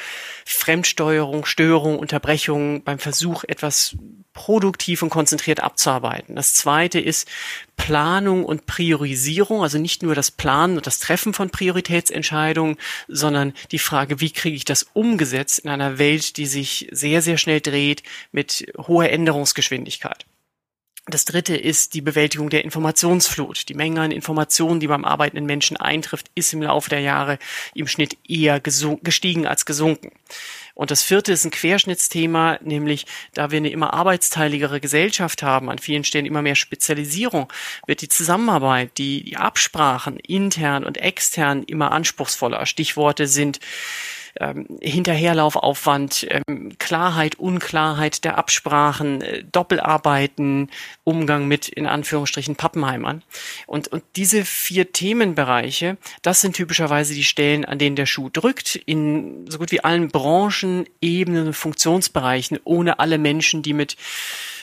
Fremdsteuerung, 0.44 1.44
Störung, 1.44 1.98
Unterbrechung 1.98 2.84
beim 2.84 2.98
Versuch, 2.98 3.44
etwas 3.44 3.96
produktiv 4.32 5.02
und 5.02 5.10
konzentriert 5.10 5.60
abzuarbeiten. 5.60 6.34
Das 6.34 6.54
zweite 6.54 6.98
ist 6.98 7.28
Planung 7.76 8.44
und 8.44 8.66
Priorisierung, 8.66 9.62
also 9.62 9.78
nicht 9.78 10.02
nur 10.02 10.14
das 10.14 10.30
Planen 10.30 10.76
und 10.76 10.86
das 10.86 11.00
Treffen 11.00 11.34
von 11.34 11.50
Prioritätsentscheidungen, 11.50 12.76
sondern 13.08 13.52
die 13.72 13.78
Frage, 13.78 14.20
wie 14.20 14.30
kriege 14.30 14.56
ich 14.56 14.64
das 14.64 14.86
umgesetzt 14.92 15.60
in 15.60 15.70
einer 15.70 15.98
Welt, 15.98 16.36
die 16.36 16.46
sich 16.46 16.88
sehr, 16.92 17.20
sehr 17.22 17.38
schnell 17.38 17.60
dreht 17.60 18.02
mit 18.32 18.72
hoher 18.78 19.10
Änderungsgeschwindigkeit. 19.10 20.24
Das 21.06 21.26
dritte 21.26 21.54
ist 21.54 21.92
die 21.92 22.00
Bewältigung 22.00 22.48
der 22.48 22.64
Informationsflut. 22.64 23.68
Die 23.68 23.74
Menge 23.74 24.00
an 24.00 24.10
Informationen, 24.10 24.80
die 24.80 24.86
beim 24.86 25.04
arbeitenden 25.04 25.44
Menschen 25.44 25.76
eintrifft, 25.76 26.30
ist 26.34 26.54
im 26.54 26.62
Laufe 26.62 26.88
der 26.88 27.00
Jahre 27.00 27.38
im 27.74 27.86
Schnitt 27.86 28.16
eher 28.26 28.58
gestiegen 28.58 29.46
als 29.46 29.66
gesunken. 29.66 30.12
Und 30.74 30.90
das 30.90 31.02
vierte 31.02 31.32
ist 31.32 31.44
ein 31.44 31.52
Querschnittsthema, 31.52 32.58
nämlich 32.62 33.06
da 33.32 33.50
wir 33.50 33.58
eine 33.58 33.70
immer 33.70 33.94
arbeitsteiligere 33.94 34.80
Gesellschaft 34.80 35.42
haben, 35.42 35.70
an 35.70 35.78
vielen 35.78 36.04
Stellen 36.04 36.26
immer 36.26 36.42
mehr 36.42 36.56
Spezialisierung, 36.56 37.52
wird 37.86 38.00
die 38.00 38.08
Zusammenarbeit, 38.08 38.98
die, 38.98 39.22
die 39.22 39.36
Absprachen 39.36 40.18
intern 40.18 40.84
und 40.84 40.98
extern 40.98 41.62
immer 41.62 41.92
anspruchsvoller. 41.92 42.66
Stichworte 42.66 43.28
sind 43.28 43.60
ähm, 44.40 44.66
Hinterherlaufaufwand, 44.80 46.26
ähm, 46.30 46.76
Klarheit, 46.78 47.38
Unklarheit 47.38 48.24
der 48.24 48.38
Absprachen, 48.38 49.22
äh, 49.22 49.44
Doppelarbeiten, 49.44 50.70
Umgang 51.04 51.46
mit 51.46 51.68
in 51.68 51.86
Anführungsstrichen 51.86 52.56
Pappenheimern. 52.56 53.22
Und, 53.66 53.88
und 53.88 54.02
diese 54.16 54.44
vier 54.44 54.92
Themenbereiche, 54.92 55.96
das 56.22 56.40
sind 56.40 56.56
typischerweise 56.56 57.14
die 57.14 57.24
Stellen, 57.24 57.64
an 57.64 57.78
denen 57.78 57.96
der 57.96 58.06
Schuh 58.06 58.28
drückt, 58.28 58.76
in 58.76 59.48
so 59.48 59.58
gut 59.58 59.70
wie 59.70 59.84
allen 59.84 60.08
Branchen, 60.08 60.86
Ebenen 61.00 61.52
Funktionsbereichen, 61.52 62.58
ohne 62.64 62.98
alle 62.98 63.18
Menschen, 63.18 63.62
die 63.62 63.72
mit 63.72 63.96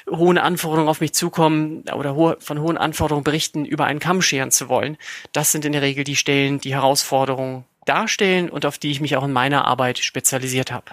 hohen 0.09 0.37
Anforderungen 0.37 0.89
auf 0.89 1.01
mich 1.01 1.13
zukommen 1.13 1.83
oder 1.93 2.15
hohe, 2.15 2.37
von 2.39 2.59
hohen 2.59 2.77
Anforderungen 2.77 3.23
berichten, 3.23 3.65
über 3.65 3.85
einen 3.85 3.99
Kamm 3.99 4.21
scheren 4.21 4.51
zu 4.51 4.67
wollen. 4.67 4.97
Das 5.31 5.51
sind 5.51 5.65
in 5.65 5.71
der 5.71 5.81
Regel 5.81 6.03
die 6.03 6.15
Stellen, 6.15 6.59
die 6.59 6.73
Herausforderungen 6.73 7.65
darstellen 7.85 8.49
und 8.49 8.65
auf 8.65 8.77
die 8.77 8.91
ich 8.91 9.01
mich 9.01 9.17
auch 9.17 9.23
in 9.23 9.33
meiner 9.33 9.65
Arbeit 9.65 9.99
spezialisiert 9.99 10.71
habe. 10.71 10.91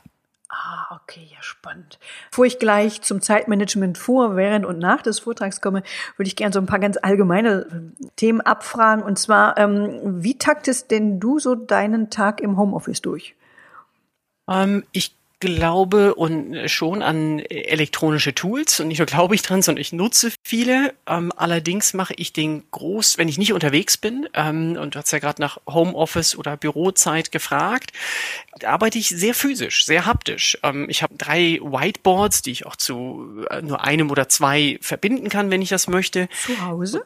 Ah, 0.49 0.97
okay, 0.97 1.29
ja, 1.31 1.43
spannend. 1.43 1.99
Bevor 2.31 2.47
ich 2.47 2.59
gleich 2.59 3.03
zum 3.03 3.21
Zeitmanagement 3.21 3.99
vor, 3.99 4.35
während 4.35 4.65
und 4.65 4.79
nach 4.79 5.03
des 5.03 5.21
Vortrags 5.21 5.61
komme, 5.61 5.83
würde 6.17 6.29
ich 6.29 6.37
gerne 6.37 6.55
so 6.55 6.59
ein 6.59 6.67
paar 6.67 6.79
ganz 6.79 6.97
allgemeine 7.01 7.67
äh, 8.01 8.09
Themen 8.17 8.41
abfragen. 8.41 9.05
Und 9.05 9.19
zwar, 9.19 9.59
ähm, 9.59 10.23
wie 10.23 10.39
taktest 10.39 10.91
denn 10.91 11.21
du 11.21 11.39
so 11.39 11.55
deinen 11.55 12.09
Tag 12.09 12.41
im 12.41 12.57
Homeoffice 12.57 13.03
durch? 13.03 13.35
Ähm, 14.49 14.85
ich 14.93 15.18
glaube 15.41 16.15
und 16.15 16.69
schon 16.69 17.03
an 17.03 17.39
elektronische 17.39 18.35
Tools 18.35 18.81
und 18.81 18.89
nicht 18.89 18.99
nur 18.99 19.07
glaube 19.07 19.35
ich 19.35 19.43
dran, 19.43 19.63
sondern 19.63 19.81
ich 19.81 19.93
nutze 19.93 20.33
viele. 20.43 20.95
Ähm, 21.07 21.33
allerdings 21.37 21.95
mache 21.95 22.15
ich 22.17 22.33
den 22.33 22.65
groß, 22.71 23.19
wenn 23.19 23.29
ich 23.29 23.39
nicht 23.39 23.53
unterwegs 23.53 23.97
bin, 23.97 24.29
ähm, 24.35 24.77
und 24.77 24.95
du 24.95 24.99
hast 24.99 25.13
ja 25.13 25.19
gerade 25.19 25.41
nach 25.41 25.59
Homeoffice 25.67 26.37
oder 26.37 26.57
Bürozeit 26.57 27.33
gefragt, 27.33 27.93
arbeite 28.65 28.99
ich 28.99 29.09
sehr 29.09 29.35
physisch, 29.35 29.85
sehr 29.85 30.07
haptisch. 30.07 30.59
Ähm, 30.63 30.87
ich 30.89 31.03
habe 31.03 31.15
drei 31.17 31.61
Whiteboards, 31.63 32.43
die 32.43 32.51
ich 32.51 32.67
auch 32.67 32.77
zu 32.77 33.45
äh, 33.51 33.63
nur 33.63 33.85
einem 33.85 34.11
oder 34.11 34.29
zwei 34.29 34.79
verbinden 34.81 35.29
kann, 35.29 35.51
wenn 35.51 35.63
ich 35.63 35.69
das 35.69 35.89
möchte. 35.89 36.29
Zu 36.45 36.65
Hause? 36.65 37.05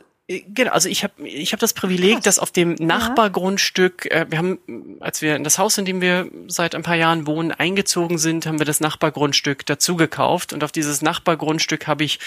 Genau, 0.55 0.71
also 0.71 0.89
ich 0.89 1.05
habe 1.05 1.29
ich 1.29 1.53
hab 1.53 1.61
das 1.61 1.75
Privileg, 1.75 2.15
Krass. 2.15 2.25
dass 2.25 2.39
auf 2.39 2.51
dem 2.51 2.75
Nachbargrundstück, 2.75 4.07
äh, 4.11 4.27
wir 4.29 4.39
haben, 4.39 4.59
als 5.01 5.21
wir 5.21 5.37
in 5.37 5.45
das 5.45 5.59
Haus, 5.59 5.77
in 5.79 5.85
dem 5.85 6.01
wir 6.01 6.31
seit 6.47 6.75
ein 6.75 6.83
paar 6.83 6.97
Jahren 6.97 7.27
wohnen, 7.27 7.53
eingezogen 7.53 8.19
sind, 8.19 8.47
haben 8.47 8.59
wir 8.59 8.67
das 8.67 8.81
Nachbargrundstück 8.81 9.67
dazu 9.67 9.97
gekauft. 9.97 10.53
Und 10.53 10.65
auf 10.65 10.73
dieses 10.73 11.03
Nachbargrundstück 11.03 11.87
habe 11.87 12.05
ich 12.05 12.19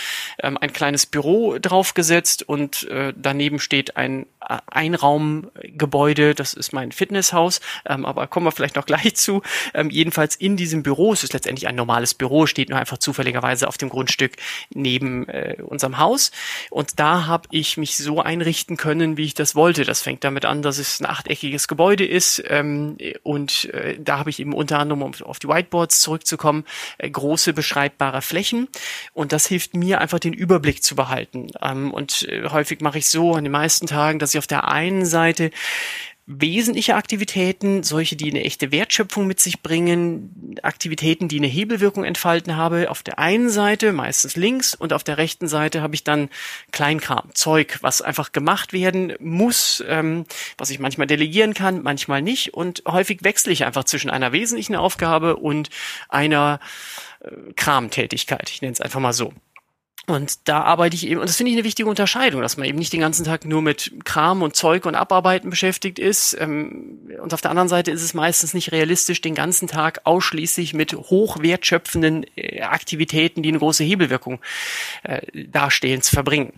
ähm, 0.42 0.58
ein 0.60 0.74
kleines 0.74 1.06
Büro 1.06 1.58
draufgesetzt 1.60 2.48
und 2.48 2.84
äh, 2.90 3.14
daneben 3.16 3.60
steht 3.60 3.98
ein 3.98 4.26
äh, 4.48 4.60
Einraumgebäude, 4.68 6.36
das 6.36 6.54
ist 6.54 6.74
mein 6.74 6.92
Fitnesshaus, 6.92 7.62
ähm, 7.86 8.06
aber 8.06 8.28
kommen 8.28 8.46
wir 8.46 8.52
vielleicht 8.52 8.76
noch 8.76 8.86
gleich 8.96 9.16
zu. 9.16 9.42
Ähm, 9.74 9.90
jedenfalls 9.90 10.36
in 10.36 10.58
diesem 10.58 10.84
Büro, 10.84 11.14
es 11.14 11.24
ist 11.24 11.34
letztendlich 11.34 11.68
ein 11.68 11.76
normales 11.76 12.14
Büro, 12.14 12.46
steht 12.46 12.70
nur 12.70 12.80
einfach 12.80 12.98
zufälligerweise 12.98 13.68
auf 13.68 13.78
dem 13.78 13.90
Grundstück 13.90 14.34
neben 14.74 15.28
äh, 15.30 15.58
unserem 15.64 15.98
Haus. 15.98 16.32
Und 16.70 17.00
da 17.00 17.26
habe 17.26 17.48
ich 17.52 17.78
mich 17.78 17.95
so 17.98 18.22
einrichten 18.22 18.78
können, 18.78 19.18
wie 19.18 19.25
ich 19.25 19.34
das 19.34 19.56
wollte. 19.56 19.86
Das 19.86 20.02
fängt 20.02 20.24
damit 20.24 20.46
an, 20.46 20.62
dass 20.62 20.78
es 20.78 21.00
ein 21.00 21.06
achteckiges 21.06 21.68
Gebäude 21.68 22.06
ist 22.06 22.44
ähm, 22.48 22.98
und 23.24 23.66
äh, 23.74 23.98
da 24.00 24.20
habe 24.20 24.30
ich 24.30 24.40
eben 24.40 24.54
unter 24.54 24.80
anderem, 24.80 25.02
um 25.02 25.14
auf 25.24 25.40
die 25.40 25.48
Whiteboards 25.48 26.02
zurückzukommen, 26.02 26.66
äh, 26.98 27.10
große 27.10 27.54
beschreibbare 27.54 28.22
Flächen 28.22 28.68
und 29.14 29.32
das 29.32 29.48
hilft 29.48 29.75
mir 29.75 30.02
einfach 30.02 30.20
den 30.20 30.34
Überblick 30.34 30.84
zu 30.84 30.96
behalten. 30.96 31.48
Ähm, 31.62 31.94
und 31.94 32.24
äh, 32.24 32.50
häufig 32.50 32.82
mache 32.82 32.98
ich 32.98 33.10
so 33.10 33.34
an 33.34 33.44
den 33.44 33.52
meisten 33.52 33.88
Tagen, 33.88 34.20
dass 34.20 34.34
ich 34.34 34.40
auf 34.40 34.48
der 34.48 34.68
einen 34.68 35.06
Seite 35.06 35.52
wesentliche 36.27 36.96
Aktivitäten, 36.96 37.84
solche, 37.84 38.15
die 38.15 38.32
eine 38.32 38.44
echte 38.44 38.72
Wertschöpfung 38.72 39.27
mit 39.27 39.39
sich 39.39 39.62
bringen, 39.62 40.58
Aktivitäten, 40.63 41.27
die 41.27 41.38
eine 41.38 41.48
Hebelwirkung 41.48 42.03
entfalten 42.03 42.55
habe, 42.55 42.89
auf 42.89 43.03
der 43.03 43.20
einen 43.20 43.50
Seite, 43.50 43.94
meistens 43.94 44.36
links, 44.36 44.74
und 44.74 44.91
auf 44.91 45.03
der 45.03 45.20
rechten 45.20 45.48
Seite 45.48 45.82
habe 45.82 45.94
ich 45.94 46.03
dann 46.03 46.29
Kleinkram, 46.72 47.29
Zeug, 47.36 47.77
was 47.82 48.01
einfach 48.01 48.32
gemacht 48.32 48.74
werden 48.74 49.13
muss, 49.20 49.84
ähm, 49.88 50.25
was 50.58 50.72
ich 50.72 50.79
manchmal 50.79 51.05
delegieren 51.05 51.53
kann, 51.53 51.84
manchmal 51.84 52.24
nicht, 52.24 52.55
und 52.55 52.82
häufig 52.88 53.24
wechsle 53.24 53.51
ich 53.51 53.63
einfach 53.63 53.84
zwischen 53.84 54.10
einer 54.10 54.32
wesentlichen 54.32 54.75
Aufgabe 54.75 55.36
und 55.36 55.70
einer 56.10 56.60
äh, 57.20 57.29
Kramtätigkeit. 57.55 58.50
Ich 58.50 58.63
nenne 58.63 58.74
es 58.74 58.82
einfach 58.82 59.00
mal 59.00 59.13
so. 59.13 59.32
Und 60.08 60.48
da 60.48 60.62
arbeite 60.62 60.96
ich 60.96 61.08
eben, 61.08 61.20
und 61.20 61.28
das 61.28 61.38
finde 61.38 61.52
ich 61.52 61.58
eine 61.58 61.66
wichtige 61.66 61.90
Unterscheidung, 61.90 62.42
dass 62.42 62.58
man 62.58 62.68
eben 62.68 62.78
nicht 62.78 62.94
den 62.94 63.00
ganzen 63.00 63.26
Tag 63.26 63.44
nur 63.46 63.64
mit 63.64 63.92
Kram 64.04 64.44
und 64.44 64.56
Zeug 64.56 64.86
und 64.86 64.94
Abarbeiten 64.94 65.50
beschäftigt 65.50 65.98
ist. 65.98 66.38
Ähm, 66.40 67.00
und 67.22 67.34
auf 67.34 67.42
der 67.42 67.50
anderen 67.50 67.70
Seite 67.70 67.92
ist 67.92 68.04
es 68.04 68.14
meistens 68.14 68.54
nicht 68.54 68.72
realistisch, 68.72 69.22
den 69.22 69.34
ganzen 69.34 69.68
Tag 69.68 70.02
ausschließlich 70.04 70.74
mit 70.74 70.94
hochwertschöpfenden 70.94 72.26
äh, 72.36 72.62
Aktivitäten, 72.62 73.42
die 73.42 73.50
eine 73.50 73.60
große 73.60 73.84
Hebelwirkung 73.84 74.40
äh, 75.04 75.22
darstellen, 75.48 76.04
zu 76.04 76.14
verbringen. 76.14 76.54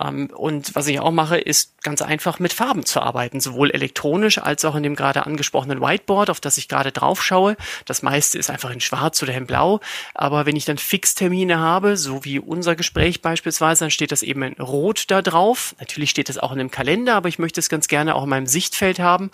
Ähm, 0.00 0.30
und 0.34 0.74
was 0.74 0.86
ich 0.86 1.00
auch 1.00 1.10
mache, 1.10 1.38
ist 1.38 1.82
ganz 1.82 2.02
einfach 2.02 2.38
mit 2.38 2.52
Farben 2.52 2.84
zu 2.84 3.00
arbeiten, 3.00 3.40
sowohl 3.40 3.70
elektronisch 3.70 4.38
als 4.38 4.64
auch 4.64 4.74
in 4.74 4.82
dem 4.82 4.96
gerade 4.96 5.26
angesprochenen 5.26 5.80
Whiteboard, 5.80 6.30
auf 6.30 6.40
das 6.40 6.58
ich 6.58 6.68
gerade 6.68 6.92
drauf 6.92 7.22
schaue. 7.22 7.56
Das 7.84 8.02
meiste 8.02 8.38
ist 8.38 8.50
einfach 8.50 8.70
in 8.70 8.80
Schwarz 8.80 9.22
oder 9.22 9.34
in 9.34 9.46
Blau. 9.46 9.80
Aber 10.14 10.46
wenn 10.46 10.56
ich 10.56 10.64
dann 10.64 10.78
Fixtermine 10.78 11.58
habe, 11.58 11.96
so 11.96 12.24
wie 12.24 12.38
unser 12.38 12.76
Gespräch 12.76 13.22
beispielsweise, 13.22 13.84
dann 13.84 13.90
steht 13.90 14.12
das 14.12 14.22
eben 14.22 14.42
in 14.42 14.54
Rot 14.54 15.04
da 15.08 15.22
drauf. 15.22 15.74
Natürlich 15.78 16.10
steht 16.10 16.28
das 16.28 16.38
auch 16.38 16.52
in 16.52 16.60
einem 16.60 16.70
Kalender, 16.70 17.14
aber 17.14 17.28
ich 17.28 17.38
möchte 17.38 17.60
es 17.60 17.68
ganz 17.68 17.88
gerne 17.88 18.14
auch 18.14 18.24
in 18.24 18.30
meinem 18.30 18.46
Sichtfeld 18.46 18.98
haben. 18.98 19.30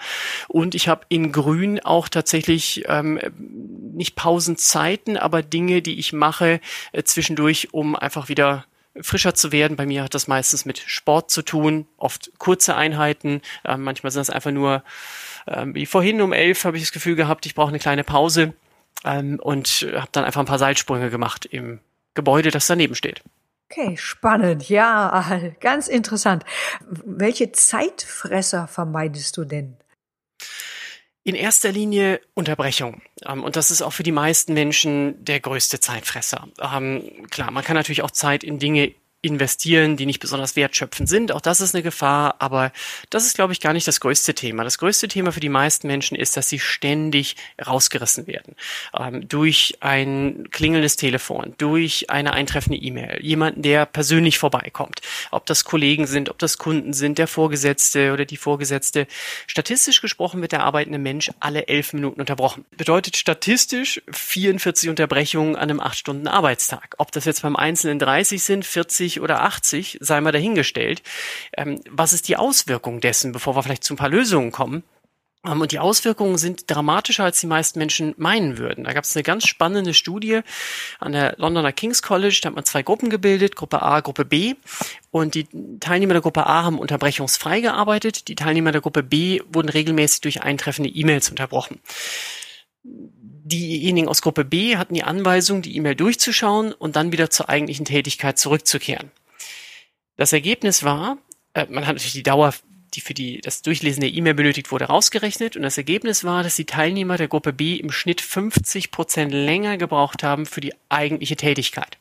Und 0.49 0.75
ich 0.75 0.89
habe 0.89 1.07
in 1.09 1.33
Grün 1.33 1.81
auch 1.81 2.09
tatsächlich 2.09 2.85
ähm, 2.87 3.21
nicht 3.95 4.17
Pausenzeiten, 4.17 5.17
aber 5.17 5.43
Dinge, 5.43 5.83
die 5.83 5.99
ich 5.99 6.13
mache 6.13 6.61
äh, 6.93 7.03
zwischendurch, 7.03 7.69
um 7.73 7.97
einfach 7.97 8.29
wieder 8.29 8.65
frischer 9.01 9.35
zu 9.35 9.53
werden. 9.53 9.77
Bei 9.77 9.87
mir 9.87 10.05
hat 10.05 10.15
das 10.15 10.29
meistens 10.29 10.65
mit 10.65 10.79
Sport 10.79 11.31
zu 11.31 11.43
tun, 11.43 11.87
oft 11.97 12.31
kurze 12.39 12.77
Einheiten. 12.77 13.41
Äh, 13.65 13.77
manchmal 13.77 14.11
sind 14.11 14.21
das 14.21 14.31
einfach 14.31 14.51
nur, 14.51 14.83
äh, 15.47 15.67
wie 15.69 15.87
vorhin 15.87 16.21
um 16.21 16.33
elf 16.33 16.65
habe 16.65 16.77
ich 16.77 16.83
das 16.83 16.93
Gefühl 16.93 17.17
gehabt, 17.17 17.47
ich 17.47 17.55
brauche 17.55 17.69
eine 17.69 17.79
kleine 17.79 18.05
Pause 18.05 18.55
ähm, 19.05 19.39
und 19.41 19.87
habe 19.95 20.09
dann 20.13 20.25
einfach 20.25 20.41
ein 20.41 20.47
paar 20.47 20.59
Seilsprünge 20.59 21.11
gemacht 21.11 21.47
im 21.47 21.81
Gebäude, 22.15 22.51
das 22.51 22.67
daneben 22.67 22.95
steht. 22.95 23.23
Okay, 23.71 23.97
spannend. 23.97 24.69
Ja, 24.69 25.25
ganz 25.61 25.89
interessant. 25.89 26.45
Welche 26.81 27.53
Zeitfresser 27.53 28.69
vermeidest 28.69 29.37
du 29.39 29.45
denn? 29.45 29.77
In 31.25 31.35
erster 31.37 31.71
Linie 31.71 32.21
Unterbrechung. 32.35 33.03
Ähm, 33.25 33.45
und 33.45 33.57
das 33.57 33.71
ist 33.71 33.83
auch 33.83 33.93
für 33.93 34.03
die 34.03 34.13
meisten 34.13 34.55
Menschen 34.55 35.25
der 35.25 35.41
größte 35.41 35.79
Zeitfresser. 35.79 36.49
Ähm, 36.61 37.29
klar, 37.31 37.51
man 37.51 37.63
kann 37.63 37.77
natürlich 37.77 38.03
auch 38.03 38.11
Zeit 38.11 38.43
in 38.43 38.59
Dinge 38.59 38.95
investieren, 39.23 39.97
die 39.97 40.05
nicht 40.05 40.19
besonders 40.19 40.57
wertschöpfend 40.57 41.09
sind. 41.09 41.31
Auch 41.31 41.41
das 41.41 41.61
ist 41.61 41.77
eine 41.77 41.85
Gefahr, 41.85 42.35
aber 42.41 42.73
das 43.09 43.25
ist, 43.25 43.37
glaube 43.37 43.53
ich, 43.53 43.61
gar 43.61 43.73
nicht 43.73 43.87
das 43.87 44.01
größte 44.01 44.35
Thema. 44.35 44.65
Das 44.65 44.79
größte 44.79 45.07
Thema 45.07 45.31
für 45.31 45.39
die 45.39 45.49
meisten 45.49 45.87
Menschen 45.87 46.17
ist, 46.17 46.37
dass 46.37 46.49
sie 46.49 46.59
ständig 46.59 47.37
rausgerissen 47.65 48.27
werden. 48.27 48.57
Ähm, 48.99 49.29
durch 49.29 49.77
ein 49.79 50.49
klingelndes 50.51 50.97
Telefon, 50.97 51.55
durch 51.57 52.11
eine 52.11 52.33
eintreffende 52.33 52.77
E-Mail, 52.77 53.21
jemanden, 53.23 53.63
der 53.63 53.87
persönlich 53.87 54.39
vorbeikommt. 54.39 55.01
Ob 55.31 55.47
das 55.47 55.63
Kollegen 55.63 56.09
sind, 56.09 56.29
ob 56.29 56.41
das 56.41 56.59
Kunden 56.59 56.93
sind, 56.93 57.19
der 57.19 57.29
Vorgesetzte 57.29 58.13
oder 58.13 58.25
die 58.25 58.37
Vorgesetzte. 58.37 59.07
Statistisch 59.47 60.01
gesprochen 60.01 60.41
wird 60.41 60.51
der 60.51 60.65
arbeitende 60.65 60.99
Mensch 60.99 61.31
alle 61.39 61.69
elf 61.69 61.93
Minuten 61.93 62.19
unterbrochen. 62.19 62.65
Bedeutet 62.77 63.17
statistisch 63.17 64.03
44 64.11 64.89
Unterbrechungen 64.89 65.55
an 65.55 65.71
einem 65.71 65.79
acht 65.79 65.97
Stunden 65.97 66.27
Arbeitstag. 66.27 66.97
Ob 66.99 67.13
das 67.13 67.25
jetzt 67.25 67.43
beim 67.43 67.55
Einzelnen 67.55 68.01
30 68.01 68.43
sind, 68.43 68.67
40 68.67 69.12
70 69.13 69.21
oder 69.21 69.43
80, 69.43 69.99
sei 70.01 70.21
mal 70.21 70.33
dahingestellt. 70.33 71.03
Ähm, 71.57 71.81
was 71.89 72.13
ist 72.13 72.29
die 72.29 72.37
Auswirkung 72.37 73.01
dessen, 73.01 73.33
bevor 73.33 73.55
wir 73.57 73.63
vielleicht 73.63 73.85
zu 73.85 73.95
ein 73.95 73.99
paar 73.99 74.09
Lösungen 74.09 74.53
kommen? 74.53 74.83
Ähm, 75.45 75.61
und 75.61 75.73
die 75.73 75.79
Auswirkungen 75.79 76.39
sind 76.39 76.71
dramatischer, 76.71 77.25
als 77.25 77.41
die 77.41 77.47
meisten 77.47 77.79
Menschen 77.79 78.15
meinen 78.17 78.59
würden. 78.59 78.85
Da 78.85 78.93
gab 78.93 79.05
es 79.05 79.15
eine 79.17 79.23
ganz 79.23 79.47
spannende 79.47 79.95
Studie 79.95 80.41
an 80.99 81.13
der 81.13 81.35
Londoner 81.39 81.73
King's 81.73 82.03
College. 82.03 82.41
Da 82.43 82.49
hat 82.49 82.55
man 82.55 82.65
zwei 82.65 82.83
Gruppen 82.83 83.11
gebildet, 83.11 83.57
Gruppe 83.57 83.83
A, 83.83 84.01
Gruppe 84.01 84.25
B. 84.25 84.55
Und 85.11 85.35
die 85.35 85.47
Teilnehmer 85.81 86.15
der 86.15 86.23
Gruppe 86.23 86.47
A 86.47 86.65
haben 86.65 86.79
unterbrechungsfrei 86.79 87.61
gearbeitet. 87.61 88.29
Die 88.29 88.35
Teilnehmer 88.35 88.73
der 88.73 88.81
Gruppe 88.81 89.03
B 89.03 89.41
wurden 89.53 89.69
regelmäßig 89.69 90.23
durch 90.23 90.43
eintreffende 90.43 90.91
E-Mails 90.91 91.31
unterbrochen 91.31 91.81
diejenigen 93.53 94.09
aus 94.09 94.23
Gruppe 94.23 94.45
B 94.45 94.77
hatten 94.77 94.95
die 94.95 95.05
Anweisung, 95.05 95.63
die 95.63 95.77
E-Mail 95.77 95.95
durchzuschauen 95.95 96.73
und 96.73 96.97
dann 96.97 97.13
wieder 97.13 97.31
zur 97.31 97.49
eigentlichen 97.49 97.85
Tätigkeit 97.85 98.39
zurückzukehren. 98.39 99.11
Das 100.17 100.33
Ergebnis 100.33 100.83
war, 100.83 101.19
äh, 101.55 101.67
man 101.69 101.87
hat 101.87 101.95
natürlich 101.95 102.13
die 102.13 102.23
Dauer, 102.23 102.55
die 102.95 103.01
für 103.01 103.15
die, 103.15 103.41
das 103.41 103.63
Durchlesen 103.63 104.01
der 104.01 104.13
E-Mail 104.13 104.35
benötigt 104.35 104.71
wurde, 104.71 104.87
rausgerechnet 104.87 105.57
und 105.57 105.63
das 105.63 105.79
Ergebnis 105.79 106.25
war, 106.25 106.43
dass 106.43 106.57
die 106.57 106.67
Teilnehmer 106.67 107.17
der 107.17 107.29
Gruppe 107.29 107.53
B 107.53 107.77
im 107.77 107.91
Schnitt 107.91 108.21
50 108.21 108.91
Prozent 108.91 109.33
länger 109.33 109.79
gebraucht 109.79 110.23
haben 110.23 110.47
für 110.47 110.61
die 110.61 110.75
eigentliche 110.89 111.37
Tätigkeit. 111.37 111.99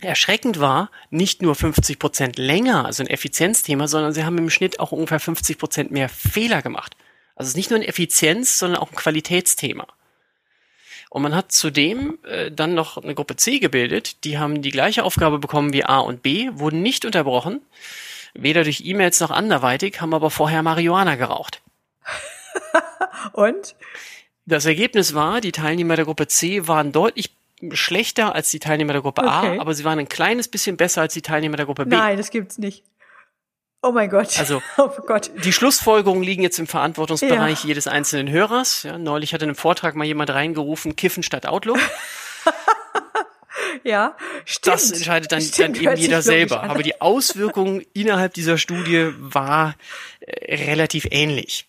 Erschreckend 0.00 0.58
war, 0.58 0.90
nicht 1.10 1.40
nur 1.42 1.54
50 1.54 1.98
Prozent 1.98 2.36
länger, 2.36 2.84
also 2.84 3.02
ein 3.02 3.08
Effizienzthema, 3.08 3.86
sondern 3.86 4.12
sie 4.12 4.24
haben 4.24 4.38
im 4.38 4.50
Schnitt 4.50 4.80
auch 4.80 4.92
ungefähr 4.92 5.20
50 5.20 5.56
Prozent 5.58 5.90
mehr 5.92 6.08
Fehler 6.08 6.62
gemacht. 6.62 6.96
Also 7.36 7.48
es 7.48 7.50
ist 7.50 7.56
nicht 7.56 7.70
nur 7.70 7.78
ein 7.78 7.86
Effizienz, 7.86 8.58
sondern 8.58 8.80
auch 8.80 8.90
ein 8.90 8.96
Qualitätsthema. 8.96 9.86
Und 11.14 11.22
man 11.22 11.36
hat 11.36 11.52
zudem 11.52 12.18
äh, 12.24 12.50
dann 12.50 12.74
noch 12.74 12.98
eine 12.98 13.14
Gruppe 13.14 13.36
C 13.36 13.60
gebildet, 13.60 14.24
die 14.24 14.36
haben 14.36 14.62
die 14.62 14.72
gleiche 14.72 15.04
Aufgabe 15.04 15.38
bekommen 15.38 15.72
wie 15.72 15.84
A 15.84 16.00
und 16.00 16.24
B, 16.24 16.50
wurden 16.54 16.82
nicht 16.82 17.04
unterbrochen, 17.04 17.60
weder 18.34 18.64
durch 18.64 18.82
E-Mails 18.84 19.20
noch 19.20 19.30
anderweitig, 19.30 20.00
haben 20.00 20.12
aber 20.12 20.28
vorher 20.28 20.64
Marihuana 20.64 21.14
geraucht. 21.14 21.62
und? 23.32 23.76
Das 24.44 24.66
Ergebnis 24.66 25.14
war, 25.14 25.40
die 25.40 25.52
Teilnehmer 25.52 25.94
der 25.94 26.04
Gruppe 26.04 26.26
C 26.26 26.66
waren 26.66 26.90
deutlich 26.90 27.30
schlechter 27.70 28.34
als 28.34 28.50
die 28.50 28.58
Teilnehmer 28.58 28.94
der 28.94 29.02
Gruppe 29.02 29.22
okay. 29.22 29.58
A, 29.58 29.60
aber 29.60 29.72
sie 29.74 29.84
waren 29.84 30.00
ein 30.00 30.08
kleines 30.08 30.48
bisschen 30.48 30.76
besser 30.76 31.02
als 31.02 31.14
die 31.14 31.22
Teilnehmer 31.22 31.56
der 31.56 31.66
Gruppe 31.66 31.86
B. 31.86 31.94
Nein, 31.94 32.16
das 32.16 32.30
gibt's 32.30 32.58
nicht. 32.58 32.82
Oh 33.84 33.92
mein 33.92 34.08
Gott. 34.08 34.38
Also 34.38 34.62
oh 34.78 34.88
Gott. 35.06 35.30
die 35.44 35.52
Schlussfolgerungen 35.52 36.22
liegen 36.22 36.42
jetzt 36.42 36.58
im 36.58 36.66
Verantwortungsbereich 36.66 37.64
ja. 37.64 37.68
jedes 37.68 37.86
einzelnen 37.86 38.30
Hörers. 38.30 38.82
Ja, 38.84 38.96
neulich 38.96 39.34
hat 39.34 39.42
in 39.42 39.50
einem 39.50 39.56
Vortrag 39.56 39.94
mal 39.94 40.04
jemand 40.04 40.30
reingerufen, 40.30 40.96
Kiffen 40.96 41.22
statt 41.22 41.44
Outlook. 41.44 41.78
ja, 43.84 44.16
stimmt. 44.46 44.74
Das 44.74 44.90
entscheidet 44.90 45.32
dann, 45.32 45.42
stimmt, 45.42 45.76
dann 45.76 45.82
eben 45.84 45.96
jeder 45.96 46.22
selber. 46.22 46.62
Aber 46.62 46.82
die 46.82 47.02
Auswirkung 47.02 47.82
innerhalb 47.92 48.32
dieser 48.32 48.56
Studie 48.56 49.10
war 49.18 49.74
äh, 50.20 50.54
relativ 50.54 51.06
ähnlich. 51.10 51.66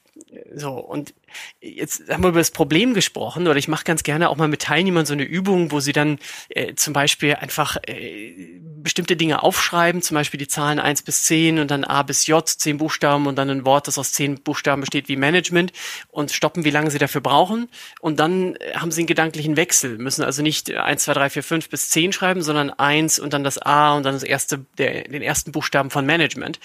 So, 0.58 0.72
und 0.72 1.14
jetzt 1.60 2.10
haben 2.10 2.24
wir 2.24 2.30
über 2.30 2.40
das 2.40 2.52
Problem 2.52 2.94
gesprochen 2.94 3.48
oder 3.48 3.58
ich 3.58 3.68
mache 3.68 3.84
ganz 3.84 4.04
gerne 4.04 4.30
auch 4.30 4.38
mal 4.38 4.48
mit 4.48 4.62
Teilnehmern 4.62 5.06
so 5.06 5.12
eine 5.12 5.24
Übung, 5.24 5.72
wo 5.72 5.82
sie 5.82 5.92
dann 5.92 6.18
äh, 6.48 6.76
zum 6.76 6.94
Beispiel 6.94 7.36
einfach 7.36 7.76
äh, 7.86 8.62
bestimmte 8.62 9.18
Dinge 9.18 9.44
aufschreiben, 9.44 10.02
zum 10.02 10.16
Beispiel 10.16 10.38
die 10.38 10.48
Zahlen 10.48 10.80
eins 10.80 11.02
bis 11.02 11.24
zehn 11.24 11.60
und 11.60 11.72
dann 11.72 11.84
A 11.84 12.04
bis 12.04 12.28
J, 12.28 12.48
zehn 12.48 12.78
Buchstaben 12.78 13.28
und 13.28 13.36
dann 13.36 13.50
ein 13.50 13.66
Wort, 13.66 13.90
das 13.90 13.98
aus 13.98 14.14
zehn 14.14 14.42
Buchstaben 14.42 14.80
besteht 14.80 15.10
wie 15.10 15.18
Management 15.18 15.74
und 16.08 16.32
stoppen, 16.32 16.64
wie 16.64 16.70
lange 16.70 16.90
sie 16.90 17.00
dafür 17.00 17.22
brauchen. 17.22 17.68
Und 18.00 18.22
dann 18.22 18.56
äh, 18.56 18.76
haben 18.76 18.92
sie 18.92 19.02
einen 19.02 19.08
gedanklichen 19.08 19.58
Wechsel, 19.58 19.98
müssen 19.98 20.24
also 20.24 20.42
nicht 20.42 20.72
eins, 20.72 21.04
zwei, 21.04 21.14
drei, 21.14 21.30
vier, 21.30 21.44
fünf 21.44 21.70
bis 21.70 21.90
zehn 21.90 22.14
schreiben, 22.14 22.42
sondern 22.42 22.70
eins 22.70 23.20
und 23.20 23.34
dann 23.34 23.44
das 23.44 23.58
A 23.58 23.98
und 23.98 24.04
dann 24.04 24.14
das 24.14 24.24
erste, 24.24 24.66
der, 24.78 25.04
den 25.04 25.22
ersten 25.22 25.52
Buchstaben 25.52 25.90
von 25.90 26.06
Management, 26.06 26.62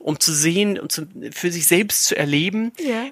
um 0.00 0.18
zu 0.18 0.32
sehen 0.32 0.80
und 0.80 0.90
zu, 0.90 1.06
für 1.30 1.52
sich 1.52 1.68
selbst 1.68 2.06
zu 2.06 2.16
erleben, 2.16 2.72
ja 2.78 3.10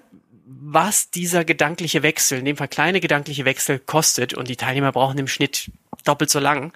was 0.51 1.11
dieser 1.11 1.45
gedankliche 1.45 2.03
Wechsel, 2.03 2.39
in 2.39 2.45
dem 2.47 2.57
Fall 2.57 2.69
kleine 2.69 3.01
gedankliche 3.01 3.45
Wechsel 3.45 3.79
kostet 3.79 4.35
und 4.35 4.49
die 4.49 4.57
Teilnehmer 4.57 4.93
brauchen 4.93 5.19
im 5.19 5.29
Schnitt 5.29 5.71
doppelt 6.05 6.31
so 6.31 6.39
lang. 6.39 6.73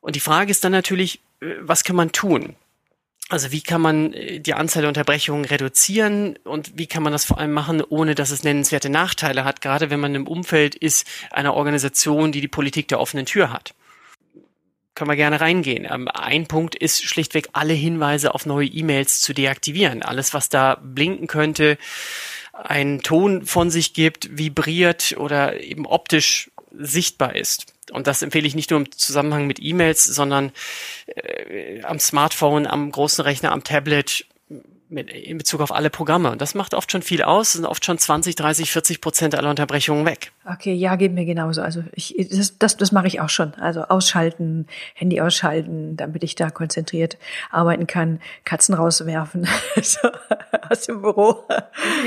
Und 0.00 0.14
die 0.14 0.20
Frage 0.20 0.50
ist 0.50 0.62
dann 0.64 0.72
natürlich, 0.72 1.20
äh, 1.40 1.54
was 1.60 1.84
kann 1.84 1.96
man 1.96 2.12
tun? 2.12 2.54
Also 3.28 3.50
wie 3.50 3.62
kann 3.62 3.80
man 3.80 4.12
äh, 4.12 4.40
die 4.40 4.54
Anzahl 4.54 4.82
der 4.82 4.88
Unterbrechungen 4.88 5.46
reduzieren 5.46 6.38
und 6.44 6.76
wie 6.76 6.86
kann 6.86 7.02
man 7.02 7.12
das 7.12 7.24
vor 7.24 7.38
allem 7.38 7.52
machen, 7.52 7.82
ohne 7.82 8.14
dass 8.14 8.30
es 8.30 8.44
nennenswerte 8.44 8.90
Nachteile 8.90 9.44
hat, 9.44 9.62
gerade 9.62 9.88
wenn 9.90 10.00
man 10.00 10.14
im 10.14 10.26
Umfeld 10.26 10.74
ist 10.74 11.06
einer 11.30 11.54
Organisation, 11.54 12.30
die 12.30 12.42
die 12.42 12.48
Politik 12.48 12.88
der 12.88 13.00
offenen 13.00 13.24
Tür 13.24 13.52
hat. 13.52 13.74
Können 14.94 15.10
wir 15.10 15.16
gerne 15.16 15.40
reingehen. 15.40 15.86
Ähm, 15.90 16.08
ein 16.08 16.46
Punkt 16.46 16.74
ist 16.74 17.04
schlichtweg 17.04 17.48
alle 17.52 17.72
Hinweise 17.72 18.34
auf 18.34 18.46
neue 18.46 18.66
E-Mails 18.66 19.20
zu 19.20 19.32
deaktivieren. 19.32 20.02
Alles, 20.02 20.34
was 20.34 20.48
da 20.48 20.78
blinken 20.82 21.26
könnte, 21.26 21.78
einen 22.52 23.00
Ton 23.00 23.46
von 23.46 23.70
sich 23.70 23.94
gibt, 23.94 24.36
vibriert 24.36 25.14
oder 25.16 25.60
eben 25.60 25.86
optisch 25.86 26.50
sichtbar 26.72 27.34
ist. 27.36 27.72
Und 27.90 28.06
das 28.06 28.22
empfehle 28.22 28.46
ich 28.46 28.54
nicht 28.54 28.70
nur 28.70 28.80
im 28.80 28.92
Zusammenhang 28.92 29.46
mit 29.46 29.58
E-Mails, 29.60 30.04
sondern 30.04 30.52
äh, 31.06 31.82
am 31.82 31.98
Smartphone, 31.98 32.66
am 32.66 32.90
großen 32.90 33.22
Rechner, 33.22 33.52
am 33.52 33.64
Tablet, 33.64 34.26
mit, 34.92 35.10
in 35.10 35.38
Bezug 35.38 35.60
auf 35.60 35.72
alle 35.72 35.90
Programme. 35.90 36.30
Und 36.30 36.40
das 36.40 36.54
macht 36.54 36.74
oft 36.74 36.92
schon 36.92 37.02
viel 37.02 37.22
aus, 37.22 37.52
sind 37.52 37.64
oft 37.64 37.84
schon 37.84 37.98
20, 37.98 38.34
30, 38.34 38.70
40 38.70 39.00
Prozent 39.00 39.34
aller 39.34 39.50
Unterbrechungen 39.50 40.04
weg. 40.06 40.32
Okay, 40.44 40.74
ja, 40.74 40.96
geht 40.96 41.12
mir 41.12 41.24
genauso. 41.24 41.62
Also 41.62 41.82
ich, 41.94 42.14
das, 42.30 42.58
das, 42.58 42.76
das 42.76 42.92
mache 42.92 43.06
ich 43.06 43.20
auch 43.20 43.28
schon. 43.28 43.54
Also 43.54 43.82
ausschalten, 43.82 44.66
Handy 44.94 45.20
ausschalten, 45.20 45.96
damit 45.96 46.22
ich 46.22 46.34
da 46.34 46.50
konzentriert 46.50 47.18
arbeiten 47.50 47.86
kann, 47.86 48.20
Katzen 48.44 48.74
rauswerfen 48.74 49.48
so, 49.82 50.08
aus 50.68 50.82
dem 50.82 51.02
Büro. 51.02 51.44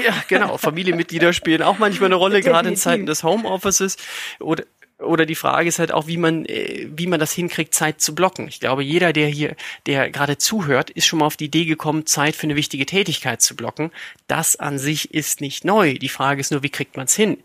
Ja, 0.05 0.13
genau. 0.27 0.57
Familienmitglieder 0.57 1.33
spielen 1.33 1.61
auch 1.61 1.79
manchmal 1.79 2.07
eine 2.07 2.15
Rolle, 2.15 2.41
gerade 2.41 2.69
in 2.69 2.75
Zeiten 2.75 3.05
des 3.05 3.23
Homeoffices. 3.23 3.97
Oder 4.39 4.63
oder 5.05 5.25
die 5.25 5.35
Frage 5.35 5.69
ist 5.69 5.79
halt 5.79 5.91
auch, 5.91 6.07
wie 6.07 6.17
man, 6.17 6.45
äh, 6.45 6.87
wie 6.89 7.07
man 7.07 7.19
das 7.19 7.31
hinkriegt, 7.33 7.73
Zeit 7.73 8.01
zu 8.01 8.15
blocken. 8.15 8.47
Ich 8.47 8.59
glaube, 8.59 8.83
jeder, 8.83 9.13
der 9.13 9.27
hier, 9.27 9.55
der 9.85 10.09
gerade 10.09 10.37
zuhört, 10.37 10.89
ist 10.89 11.05
schon 11.05 11.19
mal 11.19 11.25
auf 11.25 11.37
die 11.37 11.45
Idee 11.45 11.65
gekommen, 11.65 12.05
Zeit 12.05 12.35
für 12.35 12.43
eine 12.43 12.55
wichtige 12.55 12.85
Tätigkeit 12.85 13.41
zu 13.41 13.55
blocken. 13.55 13.91
Das 14.27 14.55
an 14.55 14.79
sich 14.79 15.13
ist 15.13 15.41
nicht 15.41 15.65
neu. 15.65 15.95
Die 15.95 16.09
Frage 16.09 16.41
ist 16.41 16.51
nur, 16.51 16.63
wie 16.63 16.69
kriegt 16.69 16.97
man 16.97 17.05
es 17.05 17.15
hin? 17.15 17.37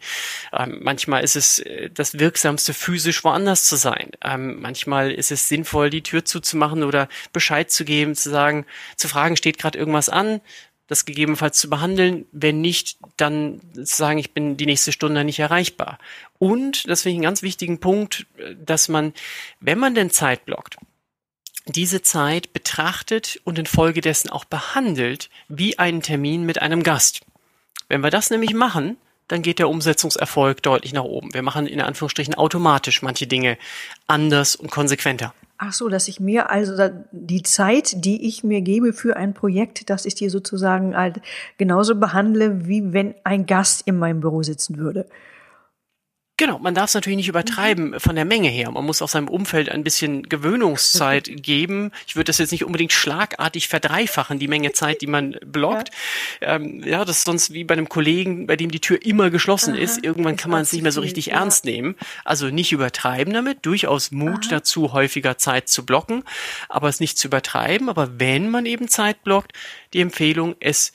Ähm, 0.53 0.79
manchmal 0.83 1.23
ist 1.23 1.37
es 1.37 1.61
äh, 1.61 1.91
das 1.93 2.19
Wirksamste, 2.19 2.75
physisch 2.75 3.25
woanders 3.25 3.65
zu 3.65 3.77
sein. 3.77 4.11
Ähm, 4.25 4.61
manchmal 4.61 5.11
ist 5.11 5.31
es 5.31 5.49
sinnvoll, 5.49 5.91
die 5.91 6.03
Tür 6.03 6.25
zuzumachen 6.25 6.83
oder 6.83 7.09
Bescheid 7.33 7.71
zu 7.71 7.85
geben, 7.85 8.15
zu 8.15 8.31
sagen, 8.31 8.67
zu 8.97 9.09
fragen, 9.09 9.37
steht 9.37 9.59
gerade 9.59 9.79
irgendwas 9.79 10.09
an? 10.09 10.41
Das 10.91 11.05
gegebenenfalls 11.05 11.57
zu 11.59 11.71
behandeln. 11.71 12.27
Wenn 12.33 12.61
nicht, 12.61 12.99
dann 13.17 13.61
zu 13.75 13.85
sagen, 13.85 14.19
ich 14.19 14.33
bin 14.33 14.57
die 14.57 14.67
nächste 14.67 14.91
Stunde 14.91 15.25
nicht 15.25 15.39
erreichbar. 15.39 15.99
Und, 16.39 16.89
das 16.89 17.03
finde 17.03 17.13
ich 17.13 17.17
einen 17.19 17.25
ganz 17.25 17.43
wichtigen 17.43 17.79
Punkt, 17.79 18.27
dass 18.59 18.89
man, 18.89 19.15
wenn 19.61 19.79
man 19.79 19.95
denn 19.95 20.11
Zeit 20.11 20.45
blockt, 20.45 20.77
diese 21.67 22.03
Zeit 22.03 22.53
betrachtet 22.53 23.41
und 23.45 23.59
infolgedessen 23.59 24.31
auch 24.31 24.45
behandelt 24.45 25.31
wie 25.49 25.79
einen 25.79 26.03
Termin 26.03 26.45
mit 26.45 26.61
einem 26.61 26.83
Gast. 26.83 27.21
Wenn 27.89 28.03
wir 28.03 28.11
das 28.11 28.31
nämlich 28.31 28.53
machen, 28.53 28.97
dann 29.29 29.43
geht 29.43 29.61
der 29.61 29.69
Umsetzungserfolg 29.69 30.61
deutlich 30.61 30.93
nach 30.93 31.05
oben. 31.05 31.33
Wir 31.33 31.43
machen 31.43 31.69
in 31.69 31.81
Anführungsstrichen 31.81 32.35
automatisch 32.35 33.03
manche 33.03 33.29
Dinge 33.29 33.59
anders 34.09 34.57
und 34.57 34.73
konsequenter. 34.73 35.35
Ach 35.63 35.75
so, 35.75 35.91
dass 35.91 36.09
ich 36.09 36.21
mir 36.21 36.49
also 36.49 36.73
die 37.13 37.43
Zeit, 37.43 38.03
die 38.07 38.27
ich 38.27 38.43
mir 38.43 38.63
gebe 38.63 38.95
für 38.95 39.19
ein 39.19 39.35
Projekt, 39.35 39.91
dass 39.91 40.07
ich 40.07 40.15
die 40.15 40.31
sozusagen 40.31 40.97
halt 40.97 41.21
genauso 41.59 41.97
behandle, 41.97 42.67
wie 42.67 42.95
wenn 42.95 43.15
ein 43.25 43.45
Gast 43.45 43.83
in 43.85 43.99
meinem 43.99 44.21
Büro 44.21 44.43
sitzen 44.43 44.79
würde. 44.79 45.05
Genau, 46.41 46.59
man 46.59 46.75
darf 46.75 46.89
es 46.89 46.95
natürlich 46.95 47.19
nicht 47.19 47.29
übertreiben 47.29 47.91
mhm. 47.91 48.01
von 48.01 48.17
der 48.17 48.25
Menge 48.25 48.49
her. 48.49 48.71
Man 48.71 48.87
muss 48.87 49.03
auch 49.03 49.11
seinem 49.11 49.29
Umfeld 49.29 49.69
ein 49.69 49.85
bisschen 49.85 50.23
Gewöhnungszeit 50.23 51.31
geben. 51.43 51.93
Ich 52.07 52.17
würde 52.17 52.29
das 52.29 52.39
jetzt 52.39 52.51
nicht 52.51 52.65
unbedingt 52.65 52.93
schlagartig 52.93 53.69
verdreifachen, 53.69 54.39
die 54.39 54.49
Menge 54.49 54.73
Zeit, 54.73 55.03
die 55.03 55.07
man 55.07 55.37
blockt. 55.45 55.91
Ja, 56.41 56.57
ähm, 56.57 56.83
ja 56.83 57.05
das 57.05 57.19
ist 57.19 57.27
sonst 57.27 57.53
wie 57.53 57.65
bei 57.65 57.75
einem 57.75 57.91
Kollegen, 57.91 58.47
bei 58.47 58.57
dem 58.57 58.71
die 58.71 58.81
Tür 58.81 59.05
immer 59.05 59.29
geschlossen 59.29 59.75
Aha, 59.75 59.83
ist. 59.83 60.03
Irgendwann 60.03 60.37
kann 60.37 60.51
man 60.51 60.63
es 60.63 60.73
nicht 60.73 60.81
mehr 60.81 60.93
so 60.93 61.03
richtig 61.03 61.27
ja. 61.27 61.35
ernst 61.35 61.67
nehmen. 61.67 61.95
Also 62.25 62.47
nicht 62.47 62.73
übertreiben 62.73 63.35
damit, 63.35 63.67
durchaus 63.67 64.11
Mut 64.11 64.47
Aha. 64.47 64.53
dazu, 64.53 64.95
häufiger 64.95 65.37
Zeit 65.37 65.69
zu 65.69 65.85
blocken, 65.85 66.25
aber 66.71 66.89
es 66.89 67.01
nicht 67.01 67.19
zu 67.19 67.29
übertreiben. 67.29 67.91
Aber 67.91 68.19
wenn 68.19 68.49
man 68.49 68.65
eben 68.65 68.89
Zeit 68.89 69.25
blockt, 69.25 69.53
die 69.93 70.01
Empfehlung, 70.01 70.57
es 70.59 70.95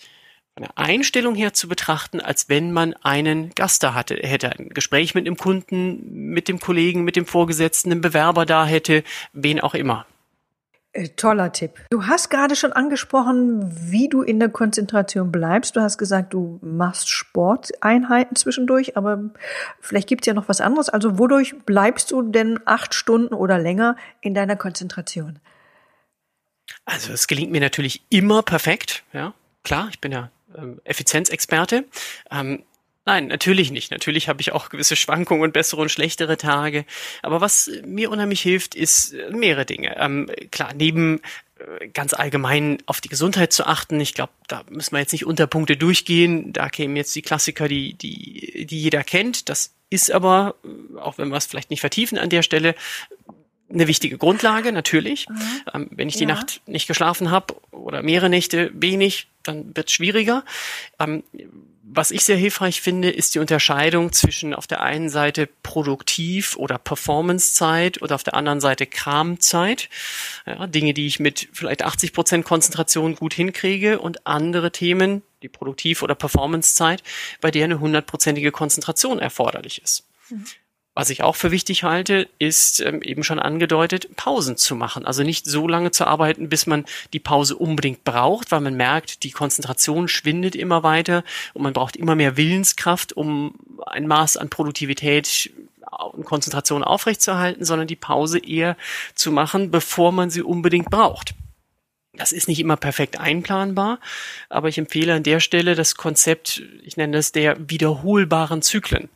eine 0.55 0.77
Einstellung 0.77 1.35
her 1.35 1.53
zu 1.53 1.67
betrachten, 1.67 2.21
als 2.21 2.47
wenn 2.47 2.71
man 2.71 2.93
einen 3.03 3.49
Gast 3.55 3.83
da 3.83 3.93
hatte, 3.93 4.15
hätte 4.15 4.51
ein 4.51 4.69
Gespräch 4.69 5.13
mit 5.13 5.27
dem 5.27 5.35
Kunden, 5.35 6.29
mit 6.29 6.47
dem 6.47 6.59
Kollegen, 6.59 7.03
mit 7.03 7.17
dem 7.17 7.25
Vorgesetzten, 7.25 7.91
einem 7.91 8.01
Bewerber 8.01 8.45
da 8.45 8.65
hätte, 8.65 9.03
wen 9.33 9.59
auch 9.59 9.75
immer. 9.75 10.05
Äh, 10.93 11.09
toller 11.09 11.51
Tipp. 11.51 11.71
Du 11.89 12.05
hast 12.07 12.29
gerade 12.29 12.55
schon 12.55 12.71
angesprochen, 12.71 13.69
wie 13.91 14.07
du 14.07 14.21
in 14.21 14.39
der 14.39 14.47
Konzentration 14.47 15.29
bleibst. 15.29 15.75
Du 15.75 15.81
hast 15.81 15.97
gesagt, 15.97 16.33
du 16.33 16.57
machst 16.61 17.09
Sporteinheiten 17.09 18.37
zwischendurch, 18.37 18.95
aber 18.95 19.31
vielleicht 19.81 20.07
gibt 20.07 20.23
es 20.23 20.27
ja 20.27 20.33
noch 20.33 20.47
was 20.47 20.61
anderes. 20.61 20.87
Also 20.87 21.19
wodurch 21.19 21.53
bleibst 21.65 22.11
du 22.11 22.21
denn 22.21 22.61
acht 22.63 22.93
Stunden 22.93 23.33
oder 23.33 23.59
länger 23.59 23.97
in 24.21 24.33
deiner 24.33 24.55
Konzentration? 24.55 25.39
Also 26.85 27.11
es 27.11 27.27
gelingt 27.27 27.51
mir 27.51 27.59
natürlich 27.59 28.05
immer 28.09 28.41
perfekt, 28.41 29.03
ja. 29.11 29.33
Klar, 29.63 29.89
ich 29.89 29.99
bin 29.99 30.11
ja 30.13 30.29
ähm, 30.57 30.81
Effizienzexperte. 30.83 31.85
Ähm, 32.31 32.63
Nein, 33.07 33.27
natürlich 33.27 33.69
nicht. 33.69 33.91
Natürlich 33.91 34.27
habe 34.27 34.41
ich 34.41 34.51
auch 34.51 34.69
gewisse 34.69 34.95
Schwankungen 34.95 35.43
und 35.43 35.53
bessere 35.53 35.79
und 35.81 35.91
schlechtere 35.91 36.37
Tage. 36.37 36.85
Aber 37.21 37.39
was 37.39 37.69
mir 37.85 38.09
unheimlich 38.09 38.41
hilft, 38.41 38.73
ist 38.73 39.13
äh, 39.13 39.29
mehrere 39.29 39.65
Dinge. 39.65 39.95
Ähm, 39.99 40.27
klar, 40.49 40.73
neben 40.73 41.21
äh, 41.59 41.87
ganz 41.89 42.15
allgemein 42.15 42.79
auf 42.87 43.01
die 43.01 43.09
Gesundheit 43.09 43.53
zu 43.53 43.67
achten. 43.67 43.99
Ich 44.01 44.15
glaube, 44.15 44.33
da 44.47 44.63
müssen 44.71 44.93
wir 44.93 44.99
jetzt 44.99 45.11
nicht 45.11 45.25
unter 45.25 45.45
Punkte 45.45 45.77
durchgehen. 45.77 46.51
Da 46.51 46.67
kämen 46.69 46.95
jetzt 46.95 47.15
die 47.15 47.21
Klassiker, 47.21 47.67
die, 47.67 47.93
die, 47.93 48.65
die 48.65 48.81
jeder 48.81 49.03
kennt. 49.03 49.49
Das 49.49 49.75
ist 49.91 50.11
aber, 50.11 50.55
äh, 50.63 50.97
auch 50.97 51.19
wenn 51.19 51.29
wir 51.29 51.37
es 51.37 51.45
vielleicht 51.45 51.69
nicht 51.69 51.81
vertiefen 51.81 52.17
an 52.17 52.31
der 52.31 52.41
Stelle, 52.41 52.73
eine 53.71 53.88
wichtige 53.88 54.17
Grundlage, 54.17 54.71
natürlich. 54.71 55.28
Mhm. 55.28 55.41
Ähm, 55.73 55.89
wenn 55.91 56.08
ich 56.08 56.15
die 56.15 56.23
ja. 56.23 56.30
Nacht 56.30 56.62
nicht 56.67 56.88
geschlafen 56.88 57.32
habe 57.32 57.56
oder 57.71 58.04
mehrere 58.04 58.30
Nächte 58.30 58.71
wenig, 58.73 59.28
dann 59.43 59.75
wird 59.75 59.88
es 59.88 59.93
schwieriger. 59.93 60.43
Ähm, 60.99 61.23
was 61.88 62.12
ich 62.12 62.25
sehr 62.25 62.36
hilfreich 62.36 62.82
finde, 62.82 63.10
ist 63.10 63.36
die 63.36 63.39
Unterscheidung 63.39 64.12
zwischen 64.12 64.54
auf 64.54 64.65
der 64.65 64.82
einen 64.82 65.10
Seite 65.10 65.47
Produktiv- 65.63 66.58
oder 66.58 66.78
Performancezeit 66.78 68.01
oder 68.01 68.15
auf 68.15 68.23
der 68.23 68.34
anderen 68.34 68.60
Seite 68.60 68.86
Kramzeit. 68.86 69.89
Ja, 70.45 70.65
Dinge, 70.67 70.93
die 70.93 71.06
ich 71.06 71.19
mit 71.19 71.47
vielleicht 71.54 71.84
80 71.84 72.12
Prozent 72.12 72.43
Konzentration 72.43 73.15
gut 73.15 73.34
hinkriege 73.34 73.99
und 73.99 74.25
andere 74.25 74.71
Themen, 74.71 75.21
die 75.43 75.47
Produktiv- 75.47 76.01
oder 76.01 76.15
Performancezeit, 76.15 77.04
bei 77.39 77.51
der 77.51 77.65
eine 77.65 77.80
hundertprozentige 77.80 78.51
Konzentration 78.51 79.19
erforderlich 79.19 79.82
ist. 79.82 80.06
Mhm. 80.30 80.45
Was 80.97 81.10
ich 81.10 81.23
auch 81.23 81.36
für 81.36 81.51
wichtig 81.51 81.84
halte, 81.84 82.29
ist 82.39 82.79
ähm, 82.79 83.01
eben 83.01 83.25
schon 83.25 83.38
angedeutet, 83.38 84.15
Pausen 84.15 84.55
zu 84.55 84.75
machen. 84.75 85.05
Also 85.05 85.23
nicht 85.23 85.45
so 85.45 85.67
lange 85.67 85.91
zu 85.91 86.08
arbeiten, 86.08 86.47
bis 86.47 86.67
man 86.67 86.86
die 87.12 87.19
Pause 87.19 87.58
unbedingt 87.58 88.05
braucht, 88.05 88.51
weil 88.51 88.62
man 88.62 88.77
merkt, 88.77 89.23
die 89.23 89.31
Konzentration 89.31 90.08
schwindet 90.08 90.55
immer 90.55 90.84
weiter 90.84 91.25
und 91.53 91.63
man 91.63 91.73
braucht 91.73 91.97
immer 91.97 92.15
mehr 92.15 92.38
Willenskraft, 92.38 93.12
um 93.12 93.55
ein 93.86 94.08
Maß 94.08 94.38
an 94.38 94.49
Produktivität 94.49 95.51
und 96.13 96.23
Konzentration 96.23 96.81
aufrechtzuerhalten, 96.81 97.65
sondern 97.65 97.88
die 97.88 97.97
Pause 97.97 98.39
eher 98.39 98.77
zu 99.15 99.34
machen, 99.34 99.71
bevor 99.71 100.13
man 100.13 100.29
sie 100.29 100.43
unbedingt 100.43 100.89
braucht. 100.89 101.36
Das 102.13 102.31
ist 102.31 102.47
nicht 102.47 102.62
immer 102.62 102.77
perfekt 102.77 103.19
einplanbar, 103.19 103.99
aber 104.47 104.69
ich 104.69 104.77
empfehle 104.77 105.13
an 105.13 105.23
der 105.23 105.41
Stelle 105.41 105.75
das 105.75 105.95
Konzept, 105.95 106.63
ich 106.84 106.95
nenne 106.95 107.17
das 107.17 107.34
der 107.34 107.69
wiederholbaren 107.69 108.62
Zyklen. 108.62 109.10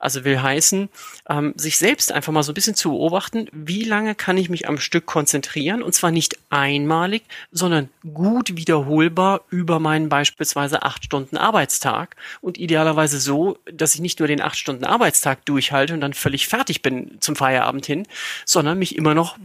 Also 0.00 0.24
will 0.24 0.40
heißen, 0.40 0.88
ähm, 1.28 1.52
sich 1.56 1.76
selbst 1.76 2.10
einfach 2.10 2.32
mal 2.32 2.42
so 2.42 2.52
ein 2.52 2.54
bisschen 2.54 2.74
zu 2.74 2.90
beobachten, 2.90 3.48
wie 3.52 3.84
lange 3.84 4.14
kann 4.14 4.38
ich 4.38 4.48
mich 4.48 4.66
am 4.66 4.78
Stück 4.78 5.04
konzentrieren 5.04 5.82
und 5.82 5.94
zwar 5.94 6.10
nicht 6.10 6.38
einmalig, 6.48 7.22
sondern 7.52 7.90
gut 8.14 8.56
wiederholbar 8.56 9.42
über 9.50 9.78
meinen 9.78 10.08
beispielsweise 10.08 10.82
acht 10.82 11.04
Stunden 11.04 11.36
Arbeitstag 11.36 12.16
und 12.40 12.56
idealerweise 12.56 13.20
so, 13.20 13.58
dass 13.70 13.94
ich 13.94 14.00
nicht 14.00 14.18
nur 14.20 14.28
den 14.28 14.40
acht 14.40 14.56
Stunden 14.56 14.84
Arbeitstag 14.84 15.44
durchhalte 15.44 15.92
und 15.92 16.00
dann 16.00 16.14
völlig 16.14 16.48
fertig 16.48 16.80
bin 16.80 17.18
zum 17.20 17.36
Feierabend 17.36 17.84
hin, 17.84 18.06
sondern 18.46 18.78
mich 18.78 18.96
immer 18.96 19.14
noch 19.14 19.36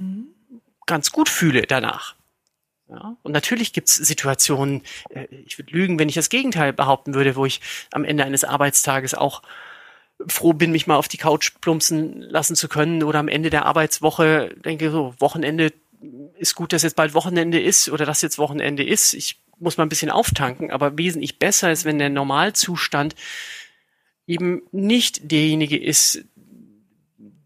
ganz 0.85 1.11
gut 1.11 1.27
fühle 1.27 1.63
danach. 1.63 2.15
Ja, 2.87 3.17
und 3.23 3.31
natürlich 3.31 3.73
gibt 3.73 3.89
es 3.89 3.95
Situationen, 3.95 4.83
äh, 5.09 5.25
ich 5.45 5.57
würde 5.57 5.73
lügen, 5.73 5.97
wenn 5.97 6.07
ich 6.07 6.15
das 6.15 6.29
Gegenteil 6.29 6.71
behaupten 6.71 7.13
würde, 7.15 7.35
wo 7.35 7.45
ich 7.45 7.59
am 7.91 8.05
Ende 8.05 8.23
eines 8.23 8.43
Arbeitstages 8.43 9.15
auch 9.15 9.41
froh 10.27 10.53
bin, 10.53 10.71
mich 10.71 10.87
mal 10.87 10.95
auf 10.95 11.07
die 11.07 11.17
Couch 11.17 11.53
plumpsen 11.61 12.21
lassen 12.21 12.55
zu 12.55 12.67
können 12.67 13.03
oder 13.03 13.19
am 13.19 13.27
Ende 13.27 13.49
der 13.49 13.65
Arbeitswoche 13.65 14.55
denke 14.63 14.91
so, 14.91 15.13
Wochenende 15.19 15.73
ist 16.37 16.55
gut, 16.55 16.73
dass 16.73 16.83
jetzt 16.83 16.95
bald 16.95 17.13
Wochenende 17.13 17.59
ist 17.59 17.89
oder 17.89 18.05
dass 18.05 18.21
jetzt 18.21 18.37
Wochenende 18.37 18.83
ist. 18.83 19.13
Ich 19.13 19.39
muss 19.59 19.77
mal 19.77 19.85
ein 19.85 19.89
bisschen 19.89 20.11
auftanken, 20.11 20.71
aber 20.71 20.97
wesentlich 20.97 21.39
besser 21.39 21.71
ist, 21.71 21.85
wenn 21.85 21.99
der 21.99 22.09
Normalzustand 22.09 23.15
eben 24.27 24.63
nicht 24.71 25.31
derjenige 25.31 25.77
ist, 25.77 26.23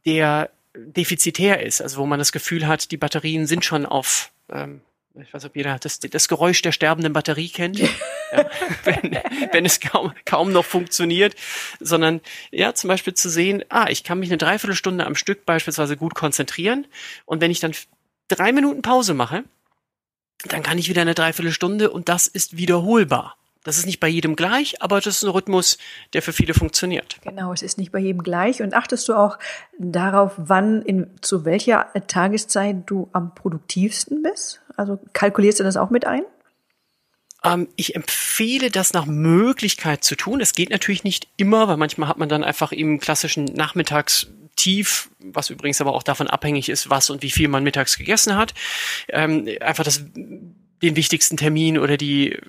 der 0.05 0.49
defizitär 0.75 1.63
ist, 1.63 1.81
also 1.81 1.99
wo 1.99 2.05
man 2.05 2.19
das 2.19 2.31
Gefühl 2.31 2.67
hat, 2.67 2.91
die 2.91 2.97
Batterien 2.97 3.47
sind 3.47 3.65
schon 3.65 3.85
auf 3.85 4.31
ähm, 4.49 4.81
ich 5.15 5.33
weiß, 5.33 5.45
ob 5.45 5.55
jeder 5.55 5.77
das, 5.79 5.99
das 5.99 6.27
Geräusch 6.27 6.61
der 6.61 6.71
sterbenden 6.71 7.13
Batterie 7.13 7.49
kennt, 7.49 7.79
ja, 7.79 7.87
wenn, 8.83 9.17
wenn 9.51 9.65
es 9.65 9.79
kaum, 9.79 10.13
kaum 10.25 10.51
noch 10.51 10.65
funktioniert, 10.65 11.35
sondern 11.79 12.21
ja, 12.51 12.73
zum 12.73 12.87
Beispiel 12.87 13.13
zu 13.13 13.29
sehen, 13.29 13.63
ah, 13.69 13.87
ich 13.89 14.03
kann 14.03 14.19
mich 14.19 14.29
eine 14.29 14.37
Dreiviertelstunde 14.37 15.05
am 15.05 15.15
Stück 15.15 15.45
beispielsweise 15.45 15.97
gut 15.97 16.15
konzentrieren 16.15 16.85
und 17.25 17.41
wenn 17.41 17.51
ich 17.51 17.59
dann 17.59 17.73
drei 18.27 18.51
Minuten 18.51 18.81
Pause 18.81 19.13
mache, 19.13 19.43
dann 20.45 20.63
kann 20.63 20.77
ich 20.77 20.89
wieder 20.89 21.01
eine 21.01 21.15
Dreiviertelstunde 21.15 21.89
und 21.89 22.07
das 22.07 22.27
ist 22.27 22.55
wiederholbar. 22.55 23.35
Das 23.65 23.77
ist 23.77 23.85
nicht 23.85 23.99
bei 23.99 24.07
jedem 24.07 24.37
gleich, 24.37 24.81
aber 24.81 25.01
das 25.01 25.17
ist 25.17 25.23
ein 25.23 25.29
Rhythmus, 25.31 25.77
der 26.13 26.21
für 26.21 26.31
viele 26.31 26.53
funktioniert. 26.53 27.17
Genau, 27.21 27.51
es 27.51 27.61
ist 27.61 27.77
nicht 27.77 27.91
bei 27.91 27.99
jedem 27.99 28.23
gleich. 28.23 28.61
Und 28.61 28.73
achtest 28.73 29.09
du 29.09 29.13
auch 29.13 29.37
darauf, 29.77 30.31
wann, 30.37 30.81
in, 30.81 31.09
zu 31.21 31.43
welcher 31.43 31.91
Tageszeit 32.07 32.83
du 32.85 33.09
am 33.11 33.35
produktivsten 33.35 34.23
bist? 34.23 34.61
Also 34.79 34.97
kalkulierst 35.11 35.59
du 35.59 35.65
das 35.65 35.75
auch 35.75 35.89
mit 35.89 36.05
ein? 36.05 36.23
Ähm, 37.43 37.67
ich 37.75 37.95
empfehle 37.95 38.71
das 38.71 38.93
nach 38.93 39.05
Möglichkeit 39.05 40.05
zu 40.05 40.15
tun. 40.15 40.39
Es 40.39 40.53
geht 40.53 40.69
natürlich 40.69 41.03
nicht 41.03 41.27
immer, 41.35 41.67
weil 41.67 41.75
manchmal 41.75 42.07
hat 42.07 42.17
man 42.17 42.29
dann 42.29 42.45
einfach 42.45 42.71
im 42.71 42.99
klassischen 43.01 43.43
Nachmittagstief, 43.43 45.09
was 45.19 45.49
übrigens 45.49 45.81
aber 45.81 45.93
auch 45.93 46.03
davon 46.03 46.27
abhängig 46.27 46.69
ist, 46.69 46.89
was 46.89 47.09
und 47.09 47.23
wie 47.23 47.29
viel 47.29 47.49
man 47.49 47.63
mittags 47.63 47.97
gegessen 47.97 48.37
hat, 48.37 48.53
ähm, 49.09 49.49
einfach 49.59 49.83
das, 49.83 50.05
den 50.15 50.95
wichtigsten 50.95 51.35
Termin 51.35 51.77
oder 51.77 51.97
die, 51.97 52.39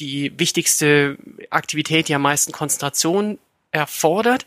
die 0.00 0.32
wichtigste 0.38 1.18
Aktivität, 1.50 2.08
die 2.08 2.14
am 2.14 2.22
meisten 2.22 2.52
Konzentration 2.52 3.38
erfordert. 3.72 4.46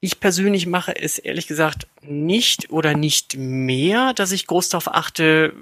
Ich 0.00 0.20
persönlich 0.20 0.66
mache 0.66 0.94
es 0.94 1.18
ehrlich 1.18 1.46
gesagt 1.46 1.86
nicht 2.02 2.70
oder 2.70 2.94
nicht 2.94 3.36
mehr, 3.38 4.12
dass 4.12 4.32
ich 4.32 4.46
groß 4.46 4.68
darauf 4.68 4.88
achte, 4.94 5.54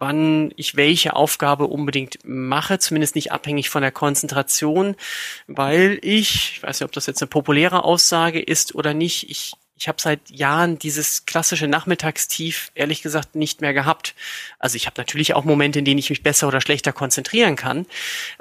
wann 0.00 0.52
ich 0.56 0.74
welche 0.76 1.14
Aufgabe 1.14 1.66
unbedingt 1.66 2.18
mache, 2.24 2.78
zumindest 2.78 3.14
nicht 3.14 3.30
abhängig 3.30 3.70
von 3.70 3.82
der 3.82 3.92
Konzentration, 3.92 4.96
weil 5.46 5.98
ich, 6.02 6.54
ich 6.54 6.62
weiß 6.62 6.80
nicht, 6.80 6.86
ob 6.86 6.92
das 6.92 7.06
jetzt 7.06 7.22
eine 7.22 7.28
populäre 7.28 7.84
Aussage 7.84 8.40
ist 8.40 8.74
oder 8.74 8.94
nicht, 8.94 9.30
ich 9.30 9.52
ich 9.80 9.88
habe 9.88 10.00
seit 10.00 10.28
Jahren 10.28 10.78
dieses 10.78 11.24
klassische 11.24 11.66
Nachmittagstief 11.66 12.70
ehrlich 12.74 13.00
gesagt 13.00 13.34
nicht 13.34 13.62
mehr 13.62 13.72
gehabt. 13.72 14.14
Also 14.58 14.76
ich 14.76 14.84
habe 14.84 14.96
natürlich 14.98 15.32
auch 15.32 15.44
Momente, 15.44 15.78
in 15.78 15.86
denen 15.86 15.98
ich 15.98 16.10
mich 16.10 16.22
besser 16.22 16.48
oder 16.48 16.60
schlechter 16.60 16.92
konzentrieren 16.92 17.56
kann, 17.56 17.86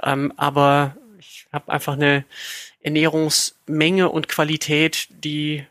ähm, 0.04 0.34
aber 0.36 0.98
ich 1.18 1.48
habe 1.54 1.72
einfach 1.72 1.94
eine 1.94 2.26
Ernährungsmenge 2.82 4.10
und 4.10 4.28
Qualität, 4.28 5.08
die 5.10 5.66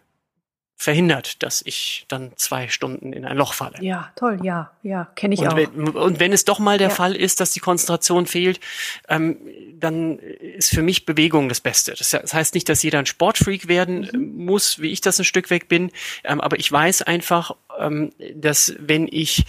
verhindert, 0.80 1.42
dass 1.42 1.60
ich 1.66 2.04
dann 2.06 2.30
zwei 2.36 2.68
Stunden 2.68 3.12
in 3.12 3.24
ein 3.24 3.36
Loch 3.36 3.52
falle. 3.52 3.76
Ja, 3.80 4.12
toll, 4.14 4.38
ja, 4.44 4.70
ja, 4.84 5.08
kenne 5.16 5.34
ich 5.34 5.40
und 5.40 5.48
auch. 5.48 5.56
Wenn, 5.56 5.88
und 5.88 6.20
wenn 6.20 6.32
es 6.32 6.44
doch 6.44 6.60
mal 6.60 6.78
der 6.78 6.88
ja. 6.88 6.94
Fall 6.94 7.16
ist, 7.16 7.40
dass 7.40 7.50
die 7.50 7.58
Konzentration 7.58 8.26
fehlt, 8.26 8.60
ähm, 9.08 9.38
dann 9.74 10.20
ist 10.20 10.70
für 10.70 10.82
mich 10.82 11.04
Bewegung 11.04 11.48
das 11.48 11.60
Beste. 11.60 11.94
Das, 11.98 12.10
das 12.10 12.32
heißt 12.32 12.54
nicht, 12.54 12.68
dass 12.68 12.84
jeder 12.84 13.00
ein 13.00 13.06
Sportfreak 13.06 13.66
werden 13.66 14.08
mhm. 14.12 14.44
muss, 14.44 14.80
wie 14.80 14.92
ich 14.92 15.00
das 15.00 15.18
ein 15.18 15.24
Stück 15.24 15.50
weg 15.50 15.68
bin, 15.68 15.90
ähm, 16.22 16.40
aber 16.40 16.60
ich 16.60 16.70
weiß 16.70 17.02
einfach, 17.02 17.56
ähm, 17.76 18.12
dass 18.36 18.74
wenn 18.78 19.08
ich 19.10 19.46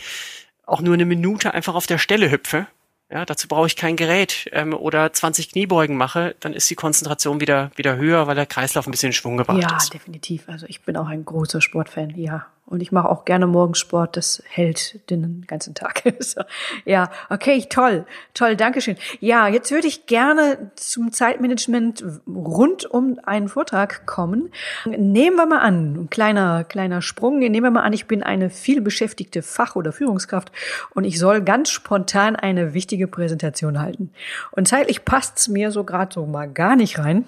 auch 0.65 0.81
nur 0.81 0.95
eine 0.95 1.05
Minute 1.05 1.53
einfach 1.53 1.75
auf 1.75 1.85
der 1.85 1.99
Stelle 1.99 2.31
hüpfe, 2.31 2.65
ja, 3.11 3.25
dazu 3.25 3.47
brauche 3.47 3.67
ich 3.67 3.75
kein 3.75 3.95
Gerät 3.95 4.49
ähm, 4.51 4.73
oder 4.73 5.11
20 5.11 5.51
Kniebeugen 5.51 5.97
mache, 5.97 6.35
dann 6.39 6.53
ist 6.53 6.69
die 6.69 6.75
Konzentration 6.75 7.41
wieder 7.41 7.71
wieder 7.75 7.97
höher, 7.97 8.27
weil 8.27 8.35
der 8.35 8.45
Kreislauf 8.45 8.87
ein 8.87 8.91
bisschen 8.91 9.07
in 9.07 9.13
Schwung 9.13 9.37
gebracht 9.37 9.61
ja, 9.61 9.77
ist. 9.77 9.93
Ja, 9.93 9.99
definitiv. 9.99 10.47
Also 10.47 10.65
ich 10.67 10.81
bin 10.81 10.95
auch 10.95 11.07
ein 11.07 11.25
großer 11.25 11.61
Sportfan, 11.61 12.11
ja. 12.15 12.45
Und 12.69 12.81
ich 12.81 12.91
mache 12.91 13.09
auch 13.09 13.25
gerne 13.25 13.47
Morgensport, 13.47 14.15
das 14.15 14.43
hält 14.47 15.09
den 15.09 15.43
ganzen 15.47 15.73
Tag. 15.73 16.03
so, 16.19 16.41
ja, 16.85 17.09
okay, 17.31 17.65
toll, 17.67 18.05
toll, 18.35 18.55
Dankeschön. 18.55 18.95
Ja, 19.19 19.47
jetzt 19.47 19.71
würde 19.71 19.87
ich 19.87 20.05
gerne 20.05 20.71
zum 20.75 21.11
Zeitmanagement 21.11 22.05
rund 22.27 22.85
um 22.85 23.19
einen 23.23 23.49
Vortrag 23.49 24.05
kommen. 24.05 24.51
Nehmen 24.85 25.35
wir 25.35 25.47
mal 25.47 25.61
an, 25.61 25.95
ein 25.95 26.09
kleiner, 26.11 26.63
kleiner 26.63 27.01
Sprung, 27.01 27.39
nehmen 27.39 27.63
wir 27.63 27.71
mal 27.71 27.81
an, 27.81 27.93
ich 27.93 28.05
bin 28.05 28.21
eine 28.21 28.51
vielbeschäftigte 28.51 29.41
Fach- 29.41 29.75
oder 29.75 29.91
Führungskraft 29.91 30.51
und 30.93 31.05
ich 31.05 31.17
soll 31.17 31.41
ganz 31.41 31.71
spontan 31.71 32.35
eine 32.35 32.75
wichtige 32.75 33.07
Präsentation 33.07 33.79
halten. 33.79 34.11
Und 34.51 34.67
zeitlich 34.67 35.05
passt's 35.05 35.47
mir 35.47 35.71
so 35.71 35.83
gerade 35.83 36.13
so 36.13 36.27
mal 36.27 36.47
gar 36.47 36.75
nicht 36.75 36.99
rein. 36.99 37.25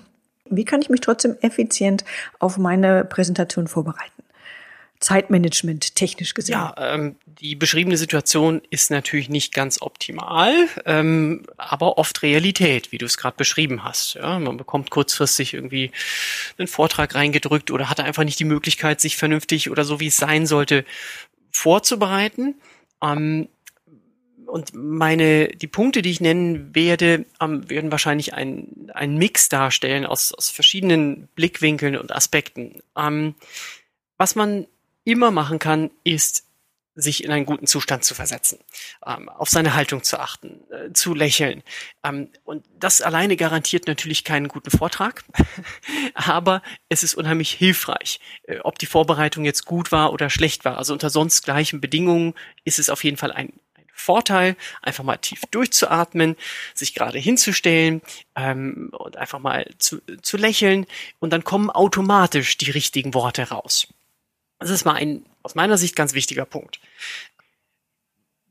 Wie 0.51 0.65
kann 0.65 0.81
ich 0.81 0.89
mich 0.89 1.01
trotzdem 1.01 1.35
effizient 1.41 2.05
auf 2.37 2.59
meine 2.59 3.05
Präsentation 3.05 3.67
vorbereiten? 3.67 4.20
Zeitmanagement 5.01 5.95
technisch 5.95 6.33
gesehen? 6.33 6.53
Ja, 6.53 6.75
ähm, 6.77 7.15
die 7.25 7.55
beschriebene 7.55 7.97
Situation 7.97 8.61
ist 8.69 8.91
natürlich 8.91 9.29
nicht 9.29 9.53
ganz 9.53 9.81
optimal, 9.81 10.53
ähm, 10.85 11.43
aber 11.57 11.97
oft 11.97 12.21
Realität, 12.21 12.91
wie 12.91 12.99
du 12.99 13.05
es 13.05 13.17
gerade 13.17 13.35
beschrieben 13.35 13.83
hast. 13.83 14.13
Ja, 14.13 14.39
man 14.39 14.57
bekommt 14.57 14.91
kurzfristig 14.91 15.55
irgendwie 15.55 15.91
einen 16.57 16.67
Vortrag 16.67 17.15
reingedrückt 17.15 17.71
oder 17.71 17.89
hat 17.89 17.99
einfach 17.99 18.23
nicht 18.23 18.39
die 18.39 18.45
Möglichkeit, 18.45 19.01
sich 19.01 19.17
vernünftig 19.17 19.69
oder 19.71 19.83
so 19.83 19.99
wie 19.99 20.07
es 20.07 20.17
sein 20.17 20.45
sollte 20.45 20.85
vorzubereiten. 21.51 22.55
Ähm, 23.03 23.49
und 24.45 24.73
meine, 24.73 25.47
die 25.47 25.67
Punkte, 25.67 26.01
die 26.01 26.11
ich 26.11 26.21
nennen 26.21 26.75
werde, 26.75 27.25
ähm, 27.39 27.69
werden 27.69 27.91
wahrscheinlich 27.91 28.33
ein, 28.33 28.91
ein 28.93 29.17
Mix 29.17 29.49
darstellen 29.49 30.05
aus, 30.05 30.33
aus 30.33 30.49
verschiedenen 30.49 31.27
Blickwinkeln 31.35 31.97
und 31.97 32.13
Aspekten. 32.13 32.81
Ähm, 32.95 33.33
was 34.17 34.35
man 34.35 34.67
immer 35.03 35.31
machen 35.31 35.59
kann, 35.59 35.91
ist 36.03 36.45
sich 36.95 37.23
in 37.23 37.31
einen 37.31 37.45
guten 37.45 37.67
Zustand 37.67 38.03
zu 38.03 38.13
versetzen, 38.13 38.59
ähm, 39.05 39.29
auf 39.29 39.49
seine 39.49 39.73
Haltung 39.75 40.03
zu 40.03 40.19
achten, 40.19 40.61
äh, 40.71 40.91
zu 40.93 41.13
lächeln. 41.13 41.63
Ähm, 42.03 42.29
und 42.43 42.65
das 42.77 43.01
alleine 43.01 43.37
garantiert 43.37 43.87
natürlich 43.87 44.23
keinen 44.23 44.49
guten 44.49 44.71
Vortrag, 44.71 45.23
aber 46.13 46.61
es 46.89 47.03
ist 47.03 47.15
unheimlich 47.15 47.51
hilfreich, 47.51 48.19
äh, 48.43 48.59
ob 48.59 48.77
die 48.77 48.87
Vorbereitung 48.87 49.45
jetzt 49.45 49.65
gut 49.65 49.91
war 49.91 50.11
oder 50.11 50.29
schlecht 50.29 50.65
war. 50.65 50.77
Also 50.77 50.91
unter 50.91 51.09
sonst 51.09 51.43
gleichen 51.43 51.79
Bedingungen 51.79 52.33
ist 52.65 52.79
es 52.79 52.89
auf 52.89 53.03
jeden 53.05 53.17
Fall 53.17 53.31
ein, 53.31 53.53
ein 53.75 53.85
Vorteil, 53.93 54.57
einfach 54.81 55.05
mal 55.05 55.17
tief 55.17 55.43
durchzuatmen, 55.49 56.35
sich 56.73 56.93
gerade 56.93 57.19
hinzustellen 57.19 58.01
ähm, 58.35 58.89
und 58.91 59.15
einfach 59.15 59.39
mal 59.39 59.65
zu, 59.79 60.01
zu 60.21 60.35
lächeln 60.35 60.85
und 61.19 61.31
dann 61.31 61.45
kommen 61.45 61.69
automatisch 61.69 62.57
die 62.57 62.71
richtigen 62.71 63.13
Worte 63.13 63.47
raus. 63.47 63.87
Das 64.61 64.69
ist 64.69 64.85
mal 64.85 64.93
ein 64.93 65.25
aus 65.43 65.55
meiner 65.55 65.77
Sicht 65.77 65.95
ganz 65.95 66.13
wichtiger 66.13 66.45
Punkt. 66.45 66.79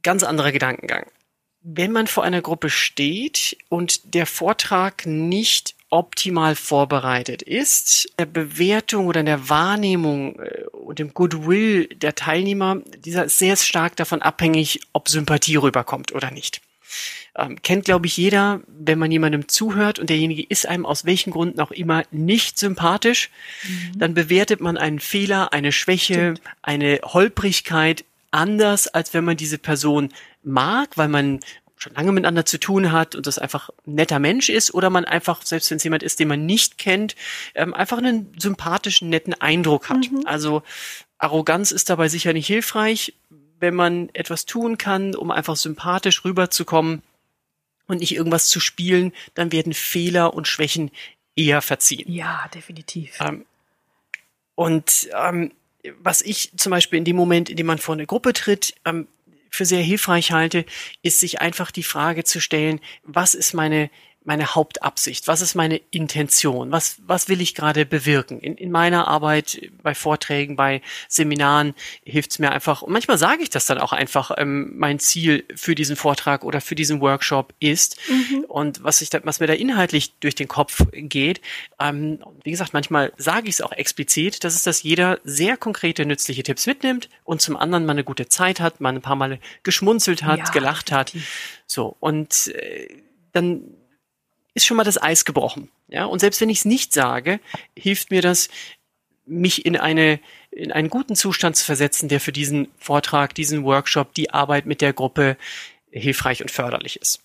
Ganz 0.02 0.24
anderer 0.24 0.50
Gedankengang. 0.50 1.06
Wenn 1.62 1.92
man 1.92 2.08
vor 2.08 2.24
einer 2.24 2.42
Gruppe 2.42 2.68
steht 2.68 3.56
und 3.68 4.14
der 4.14 4.26
Vortrag 4.26 5.06
nicht 5.06 5.76
optimal 5.88 6.56
vorbereitet 6.56 7.42
ist, 7.42 8.08
der 8.18 8.26
Bewertung 8.26 9.06
oder 9.06 9.22
der 9.22 9.48
Wahrnehmung 9.48 10.40
äh, 10.40 10.64
und 10.72 10.98
dem 10.98 11.14
Goodwill 11.14 11.86
der 11.88 12.14
Teilnehmer, 12.14 12.76
dieser 12.98 13.24
ist 13.26 13.38
sehr 13.38 13.56
stark 13.56 13.96
davon 13.96 14.22
abhängig, 14.22 14.80
ob 14.92 15.08
Sympathie 15.08 15.56
rüberkommt 15.56 16.12
oder 16.12 16.30
nicht. 16.30 16.60
Ähm, 17.36 17.62
kennt, 17.62 17.84
glaube 17.84 18.06
ich, 18.06 18.16
jeder, 18.16 18.60
wenn 18.66 18.98
man 18.98 19.12
jemandem 19.12 19.48
zuhört 19.48 19.98
und 19.98 20.10
derjenige 20.10 20.42
ist 20.42 20.66
einem 20.66 20.84
aus 20.84 21.04
welchen 21.04 21.32
Gründen 21.32 21.60
auch 21.60 21.70
immer 21.70 22.02
nicht 22.10 22.58
sympathisch, 22.58 23.30
mhm. 23.62 23.98
dann 23.98 24.14
bewertet 24.14 24.60
man 24.60 24.76
einen 24.76 24.98
Fehler, 24.98 25.52
eine 25.52 25.72
Schwäche, 25.72 26.14
Stimmt. 26.14 26.40
eine 26.62 27.00
Holprigkeit 27.04 28.04
anders, 28.30 28.88
als 28.88 29.14
wenn 29.14 29.24
man 29.24 29.36
diese 29.36 29.58
Person 29.58 30.10
mag, 30.42 30.96
weil 30.96 31.08
man 31.08 31.40
schon 31.76 31.94
lange 31.94 32.12
miteinander 32.12 32.44
zu 32.44 32.58
tun 32.58 32.92
hat 32.92 33.14
und 33.14 33.26
das 33.26 33.38
einfach 33.38 33.70
ein 33.86 33.94
netter 33.94 34.18
Mensch 34.18 34.48
ist 34.48 34.74
oder 34.74 34.90
man 34.90 35.04
einfach, 35.04 35.42
selbst 35.42 35.70
wenn 35.70 35.76
es 35.76 35.84
jemand 35.84 36.02
ist, 36.02 36.20
den 36.20 36.28
man 36.28 36.44
nicht 36.46 36.78
kennt, 36.78 37.16
ähm, 37.54 37.72
einfach 37.74 37.98
einen 37.98 38.32
sympathischen, 38.38 39.08
netten 39.08 39.34
Eindruck 39.34 39.88
hat. 39.88 40.10
Mhm. 40.10 40.22
Also 40.26 40.62
Arroganz 41.18 41.70
ist 41.70 41.88
dabei 41.88 42.08
sicher 42.08 42.32
nicht 42.32 42.46
hilfreich, 42.46 43.14
wenn 43.60 43.74
man 43.74 44.08
etwas 44.12 44.46
tun 44.46 44.78
kann, 44.78 45.14
um 45.14 45.30
einfach 45.30 45.56
sympathisch 45.56 46.24
rüberzukommen 46.24 47.02
und 47.90 47.98
nicht 47.98 48.14
irgendwas 48.14 48.46
zu 48.46 48.60
spielen, 48.60 49.12
dann 49.34 49.52
werden 49.52 49.74
Fehler 49.74 50.34
und 50.34 50.48
Schwächen 50.48 50.90
eher 51.36 51.62
verziehen. 51.62 52.10
Ja, 52.10 52.48
definitiv. 52.54 53.18
Ähm, 53.20 53.46
und 54.54 55.08
ähm, 55.14 55.52
was 55.98 56.22
ich 56.22 56.52
zum 56.56 56.70
Beispiel 56.70 56.98
in 56.98 57.04
dem 57.04 57.16
Moment, 57.16 57.48
in 57.48 57.56
dem 57.56 57.66
man 57.66 57.78
vor 57.78 57.94
eine 57.94 58.06
Gruppe 58.06 58.32
tritt, 58.32 58.74
ähm, 58.84 59.08
für 59.50 59.64
sehr 59.64 59.82
hilfreich 59.82 60.32
halte, 60.32 60.64
ist 61.02 61.20
sich 61.20 61.40
einfach 61.40 61.70
die 61.70 61.82
Frage 61.82 62.24
zu 62.24 62.40
stellen, 62.40 62.80
was 63.02 63.34
ist 63.34 63.52
meine 63.52 63.90
meine 64.30 64.54
Hauptabsicht? 64.54 65.26
Was 65.26 65.40
ist 65.40 65.56
meine 65.56 65.78
Intention? 65.90 66.70
Was, 66.70 66.98
was 67.04 67.28
will 67.28 67.40
ich 67.40 67.56
gerade 67.56 67.84
bewirken? 67.84 68.38
In, 68.38 68.54
in 68.54 68.70
meiner 68.70 69.08
Arbeit, 69.08 69.72
bei 69.82 69.92
Vorträgen, 69.92 70.54
bei 70.54 70.82
Seminaren 71.08 71.74
hilft 72.04 72.30
es 72.30 72.38
mir 72.38 72.52
einfach, 72.52 72.82
und 72.82 72.92
manchmal 72.92 73.18
sage 73.18 73.42
ich 73.42 73.50
das 73.50 73.66
dann 73.66 73.78
auch 73.78 73.92
einfach, 73.92 74.30
ähm, 74.38 74.74
mein 74.76 75.00
Ziel 75.00 75.42
für 75.56 75.74
diesen 75.74 75.96
Vortrag 75.96 76.44
oder 76.44 76.60
für 76.60 76.76
diesen 76.76 77.00
Workshop 77.00 77.54
ist 77.58 77.96
mhm. 78.08 78.44
und 78.44 78.84
was, 78.84 79.00
ich 79.00 79.10
da, 79.10 79.18
was 79.24 79.40
mir 79.40 79.48
da 79.48 79.52
inhaltlich 79.52 80.12
durch 80.20 80.36
den 80.36 80.46
Kopf 80.46 80.86
geht. 80.92 81.40
Ähm, 81.80 82.20
wie 82.44 82.52
gesagt, 82.52 82.72
manchmal 82.72 83.12
sage 83.16 83.48
ich 83.48 83.54
es 83.54 83.60
auch 83.60 83.72
explizit, 83.72 84.44
das 84.44 84.54
ist, 84.54 84.64
dass 84.64 84.84
jeder 84.84 85.18
sehr 85.24 85.56
konkrete, 85.56 86.06
nützliche 86.06 86.44
Tipps 86.44 86.68
mitnimmt 86.68 87.08
und 87.24 87.42
zum 87.42 87.56
anderen 87.56 87.84
mal 87.84 87.94
eine 87.94 88.04
gute 88.04 88.28
Zeit 88.28 88.60
hat, 88.60 88.80
mal 88.80 88.94
ein 88.94 89.02
paar 89.02 89.16
Male 89.16 89.40
geschmunzelt 89.64 90.22
hat, 90.22 90.38
ja, 90.38 90.44
gelacht 90.52 90.92
hat. 90.92 91.14
So, 91.66 91.96
und 91.98 92.46
äh, 92.54 93.02
dann 93.32 93.79
ist 94.62 94.66
schon 94.66 94.76
mal 94.76 94.84
das 94.84 95.00
Eis 95.00 95.24
gebrochen. 95.24 95.68
Ja, 95.88 96.04
und 96.04 96.20
selbst 96.20 96.40
wenn 96.40 96.50
ich 96.50 96.58
es 96.58 96.64
nicht 96.64 96.92
sage, 96.92 97.40
hilft 97.76 98.10
mir 98.10 98.22
das, 98.22 98.48
mich 99.26 99.64
in 99.64 99.76
eine 99.76 100.20
in 100.50 100.72
einen 100.72 100.90
guten 100.90 101.14
Zustand 101.14 101.56
zu 101.56 101.64
versetzen, 101.64 102.08
der 102.08 102.20
für 102.20 102.32
diesen 102.32 102.68
Vortrag, 102.78 103.34
diesen 103.34 103.64
Workshop, 103.64 104.14
die 104.14 104.30
Arbeit 104.30 104.66
mit 104.66 104.80
der 104.80 104.92
Gruppe 104.92 105.36
hilfreich 105.90 106.42
und 106.42 106.50
förderlich 106.50 106.96
ist. 106.96 107.20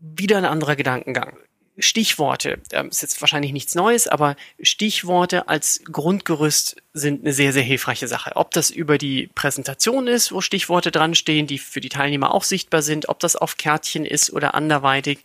Wieder 0.00 0.36
ein 0.36 0.44
anderer 0.44 0.76
Gedankengang. 0.76 1.38
Stichworte, 1.76 2.60
ähm, 2.70 2.88
ist 2.88 3.02
jetzt 3.02 3.20
wahrscheinlich 3.20 3.52
nichts 3.52 3.74
Neues, 3.74 4.06
aber 4.06 4.36
Stichworte 4.60 5.48
als 5.48 5.80
Grundgerüst 5.84 6.76
sind 6.92 7.22
eine 7.22 7.32
sehr, 7.32 7.52
sehr 7.52 7.64
hilfreiche 7.64 8.06
Sache. 8.06 8.36
Ob 8.36 8.52
das 8.52 8.70
über 8.70 8.96
die 8.96 9.28
Präsentation 9.34 10.06
ist, 10.06 10.30
wo 10.30 10.40
Stichworte 10.40 10.92
dran 10.92 11.16
stehen, 11.16 11.48
die 11.48 11.58
für 11.58 11.80
die 11.80 11.88
Teilnehmer 11.88 12.32
auch 12.32 12.44
sichtbar 12.44 12.82
sind, 12.82 13.08
ob 13.08 13.18
das 13.18 13.34
auf 13.34 13.56
Kärtchen 13.56 14.04
ist 14.04 14.32
oder 14.32 14.54
anderweitig. 14.54 15.18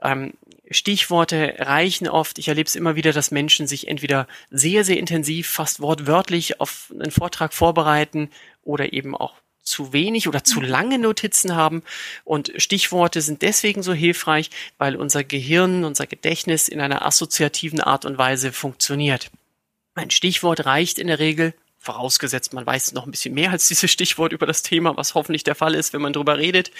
Ähm, 0.00 0.34
Stichworte 0.70 1.56
reichen 1.58 2.08
oft. 2.08 2.38
Ich 2.38 2.48
erlebe 2.48 2.66
es 2.66 2.76
immer 2.76 2.94
wieder, 2.96 3.12
dass 3.12 3.30
Menschen 3.30 3.66
sich 3.66 3.88
entweder 3.88 4.28
sehr, 4.50 4.84
sehr 4.84 4.98
intensiv, 4.98 5.48
fast 5.48 5.80
wortwörtlich 5.80 6.60
auf 6.60 6.92
einen 6.92 7.10
Vortrag 7.10 7.52
vorbereiten 7.52 8.30
oder 8.62 8.92
eben 8.92 9.16
auch 9.16 9.34
zu 9.62 9.92
wenig 9.92 10.28
oder 10.28 10.44
zu 10.44 10.60
mhm. 10.60 10.66
lange 10.66 10.98
Notizen 10.98 11.54
haben. 11.54 11.82
Und 12.24 12.52
Stichworte 12.56 13.20
sind 13.20 13.42
deswegen 13.42 13.82
so 13.82 13.92
hilfreich, 13.92 14.50
weil 14.78 14.96
unser 14.96 15.24
Gehirn, 15.24 15.84
unser 15.84 16.06
Gedächtnis 16.06 16.68
in 16.68 16.80
einer 16.80 17.04
assoziativen 17.04 17.80
Art 17.80 18.04
und 18.04 18.18
Weise 18.18 18.52
funktioniert. 18.52 19.30
Ein 19.94 20.10
Stichwort 20.10 20.66
reicht 20.66 20.98
in 20.98 21.08
der 21.08 21.18
Regel 21.18 21.54
vorausgesetzt, 21.90 22.52
man 22.52 22.64
weiß 22.64 22.92
noch 22.92 23.04
ein 23.04 23.10
bisschen 23.10 23.34
mehr 23.34 23.50
als 23.50 23.66
dieses 23.68 23.90
Stichwort 23.90 24.32
über 24.32 24.46
das 24.46 24.62
Thema, 24.62 24.96
was 24.96 25.14
hoffentlich 25.14 25.42
der 25.42 25.56
Fall 25.56 25.74
ist, 25.74 25.92
wenn 25.92 26.00
man 26.00 26.12
drüber 26.12 26.38
redet 26.38 26.70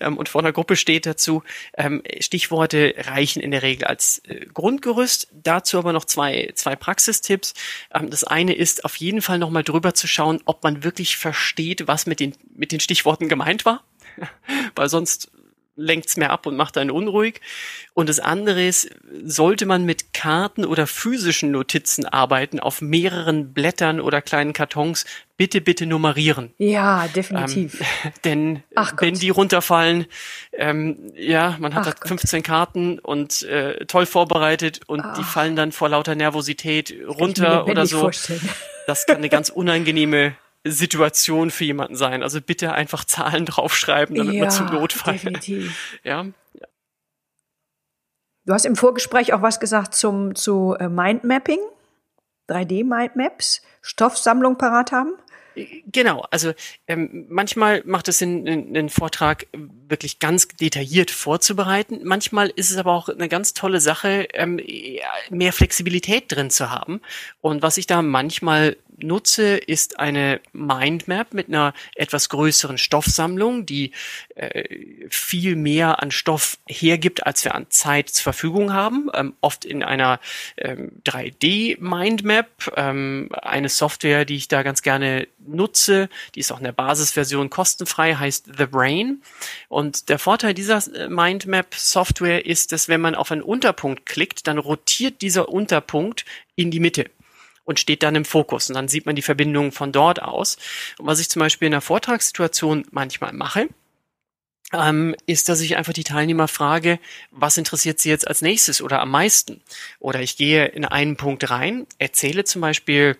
ähm, 0.00 0.18
und 0.18 0.28
vor 0.28 0.42
einer 0.42 0.52
Gruppe 0.52 0.76
steht 0.76 1.06
dazu. 1.06 1.42
Ähm, 1.76 2.02
Stichworte 2.20 2.94
reichen 2.98 3.40
in 3.40 3.52
der 3.52 3.62
Regel 3.62 3.86
als 3.86 4.18
äh, 4.26 4.46
Grundgerüst. 4.52 5.28
Dazu 5.32 5.78
aber 5.78 5.92
noch 5.94 6.04
zwei, 6.04 6.50
zwei 6.54 6.76
Praxistipps. 6.76 7.54
Ähm, 7.94 8.10
das 8.10 8.24
eine 8.24 8.54
ist 8.54 8.84
auf 8.84 8.96
jeden 8.96 9.22
Fall 9.22 9.38
nochmal 9.38 9.64
drüber 9.64 9.94
zu 9.94 10.06
schauen, 10.06 10.42
ob 10.44 10.62
man 10.62 10.84
wirklich 10.84 11.16
versteht, 11.16 11.88
was 11.88 12.04
mit 12.06 12.20
den, 12.20 12.34
mit 12.54 12.72
den 12.72 12.80
Stichworten 12.80 13.28
gemeint 13.28 13.64
war. 13.64 13.82
Weil 14.74 14.90
sonst 14.90 15.30
lenkt's 15.80 16.16
mehr 16.16 16.30
ab 16.30 16.46
und 16.46 16.56
macht 16.56 16.76
einen 16.78 16.90
unruhig. 16.90 17.40
Und 17.94 18.08
das 18.08 18.20
andere 18.20 18.64
ist, 18.66 18.90
sollte 19.24 19.66
man 19.66 19.84
mit 19.84 20.12
Karten 20.12 20.64
oder 20.64 20.86
physischen 20.86 21.50
Notizen 21.50 22.06
arbeiten, 22.06 22.60
auf 22.60 22.80
mehreren 22.80 23.52
Blättern 23.52 24.00
oder 24.00 24.22
kleinen 24.22 24.52
Kartons, 24.52 25.04
bitte, 25.36 25.60
bitte 25.60 25.86
nummerieren. 25.86 26.52
Ja, 26.58 27.08
definitiv. 27.08 27.80
Ähm, 27.80 28.12
denn 28.24 28.62
wenn 28.98 29.14
die 29.14 29.30
runterfallen, 29.30 30.06
ähm, 30.52 31.12
ja, 31.14 31.56
man 31.58 31.74
hat 31.74 31.96
Ach 32.02 32.06
15 32.06 32.40
Gott. 32.40 32.46
Karten 32.46 32.98
und 32.98 33.42
äh, 33.44 33.86
toll 33.86 34.06
vorbereitet 34.06 34.80
und 34.86 35.00
Ach. 35.00 35.16
die 35.16 35.24
fallen 35.24 35.56
dann 35.56 35.72
vor 35.72 35.88
lauter 35.88 36.14
Nervosität 36.14 36.94
runter 37.06 37.66
oder 37.66 37.86
so. 37.86 38.00
Vorstellen. 38.00 38.46
Das 38.86 39.06
kann 39.06 39.16
eine 39.16 39.28
ganz 39.28 39.48
unangenehme 39.54 40.34
Situation 40.64 41.50
für 41.50 41.64
jemanden 41.64 41.96
sein. 41.96 42.22
Also 42.22 42.40
bitte 42.40 42.72
einfach 42.72 43.04
Zahlen 43.04 43.46
draufschreiben, 43.46 44.16
damit 44.16 44.34
ja, 44.34 44.42
man 44.42 44.50
zum 44.50 44.66
Notfall. 44.66 45.14
Definitiv. 45.14 45.98
Ja. 46.04 46.26
Du 48.46 48.54
hast 48.54 48.64
im 48.64 48.76
Vorgespräch 48.76 49.32
auch 49.32 49.42
was 49.42 49.60
gesagt 49.60 49.94
zum 49.94 50.34
zu 50.34 50.74
äh, 50.78 50.88
Mindmapping, 50.88 51.60
3D 52.48 52.84
Mindmaps, 52.84 53.62
Stoffsammlung 53.82 54.58
parat 54.58 54.92
haben. 54.92 55.12
Genau, 55.86 56.24
also 56.30 56.52
ähm, 56.86 57.26
manchmal 57.28 57.82
macht 57.84 58.08
es 58.08 58.18
Sinn, 58.18 58.48
einen 58.48 58.88
Vortrag 58.88 59.46
wirklich 59.52 60.18
ganz 60.20 60.48
detailliert 60.48 61.10
vorzubereiten. 61.10 62.00
Manchmal 62.04 62.48
ist 62.48 62.70
es 62.70 62.76
aber 62.76 62.92
auch 62.92 63.08
eine 63.08 63.28
ganz 63.28 63.52
tolle 63.52 63.80
Sache, 63.80 64.28
ähm, 64.32 64.60
mehr 65.28 65.52
Flexibilität 65.52 66.24
drin 66.28 66.50
zu 66.50 66.70
haben. 66.70 67.00
Und 67.40 67.62
was 67.62 67.78
ich 67.78 67.86
da 67.86 68.00
manchmal 68.00 68.76
nutze, 69.02 69.56
ist 69.56 69.98
eine 69.98 70.40
Mindmap 70.52 71.34
mit 71.34 71.48
einer 71.48 71.74
etwas 71.94 72.28
größeren 72.28 72.78
Stoffsammlung, 72.78 73.66
die 73.66 73.92
äh, 74.34 75.08
viel 75.08 75.56
mehr 75.56 76.02
an 76.02 76.10
Stoff 76.10 76.58
hergibt, 76.66 77.26
als 77.26 77.44
wir 77.44 77.54
an 77.54 77.66
Zeit 77.70 78.08
zur 78.08 78.24
Verfügung 78.24 78.72
haben. 78.72 79.10
Ähm, 79.14 79.34
oft 79.40 79.64
in 79.64 79.82
einer 79.82 80.20
ähm, 80.56 80.92
3D-Mindmap, 81.04 82.46
ähm, 82.76 83.28
eine 83.42 83.68
Software, 83.68 84.24
die 84.24 84.36
ich 84.36 84.48
da 84.48 84.62
ganz 84.62 84.82
gerne 84.82 85.28
nutze, 85.38 86.08
die 86.34 86.40
ist 86.40 86.52
auch 86.52 86.58
in 86.58 86.64
der 86.64 86.72
Basisversion 86.72 87.50
kostenfrei, 87.50 88.14
heißt 88.14 88.50
The 88.56 88.66
Brain. 88.66 89.22
Und 89.68 90.08
der 90.08 90.18
Vorteil 90.18 90.54
dieser 90.54 90.82
äh, 90.94 91.08
Mindmap-Software 91.08 92.46
ist, 92.46 92.72
dass 92.72 92.88
wenn 92.88 93.00
man 93.00 93.14
auf 93.14 93.32
einen 93.32 93.42
Unterpunkt 93.42 94.06
klickt, 94.06 94.46
dann 94.46 94.58
rotiert 94.58 95.22
dieser 95.22 95.48
Unterpunkt 95.48 96.24
in 96.56 96.70
die 96.70 96.80
Mitte 96.80 97.06
und 97.70 97.78
steht 97.78 98.02
dann 98.02 98.16
im 98.16 98.24
Fokus. 98.24 98.68
Und 98.68 98.74
dann 98.74 98.88
sieht 98.88 99.06
man 99.06 99.14
die 99.14 99.22
Verbindung 99.22 99.70
von 99.70 99.92
dort 99.92 100.20
aus. 100.20 100.56
Und 100.98 101.06
was 101.06 101.20
ich 101.20 101.30
zum 101.30 101.38
Beispiel 101.38 101.68
in 101.68 101.74
einer 101.74 101.80
Vortragssituation 101.80 102.84
manchmal 102.90 103.32
mache, 103.32 103.68
ähm, 104.72 105.14
ist, 105.26 105.48
dass 105.48 105.60
ich 105.60 105.76
einfach 105.76 105.92
die 105.92 106.02
Teilnehmer 106.02 106.48
frage, 106.48 106.98
was 107.30 107.56
interessiert 107.56 108.00
sie 108.00 108.08
jetzt 108.08 108.26
als 108.26 108.42
nächstes 108.42 108.82
oder 108.82 109.00
am 109.00 109.12
meisten? 109.12 109.62
Oder 110.00 110.20
ich 110.20 110.36
gehe 110.36 110.66
in 110.66 110.84
einen 110.84 111.16
Punkt 111.16 111.48
rein, 111.48 111.86
erzähle 111.98 112.42
zum 112.42 112.60
Beispiel 112.60 113.16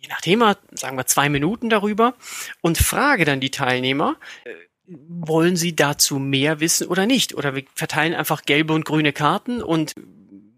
je 0.00 0.08
nach 0.08 0.20
Thema, 0.20 0.56
sagen 0.72 0.96
wir 0.96 1.06
zwei 1.06 1.28
Minuten 1.28 1.70
darüber 1.70 2.14
und 2.60 2.76
frage 2.76 3.24
dann 3.24 3.38
die 3.38 3.52
Teilnehmer, 3.52 4.16
äh, 4.42 4.50
wollen 4.86 5.54
sie 5.54 5.76
dazu 5.76 6.18
mehr 6.18 6.58
wissen 6.58 6.88
oder 6.88 7.06
nicht? 7.06 7.34
Oder 7.34 7.54
wir 7.54 7.62
verteilen 7.76 8.14
einfach 8.14 8.42
gelbe 8.42 8.72
und 8.72 8.84
grüne 8.84 9.12
Karten 9.12 9.62
und 9.62 9.94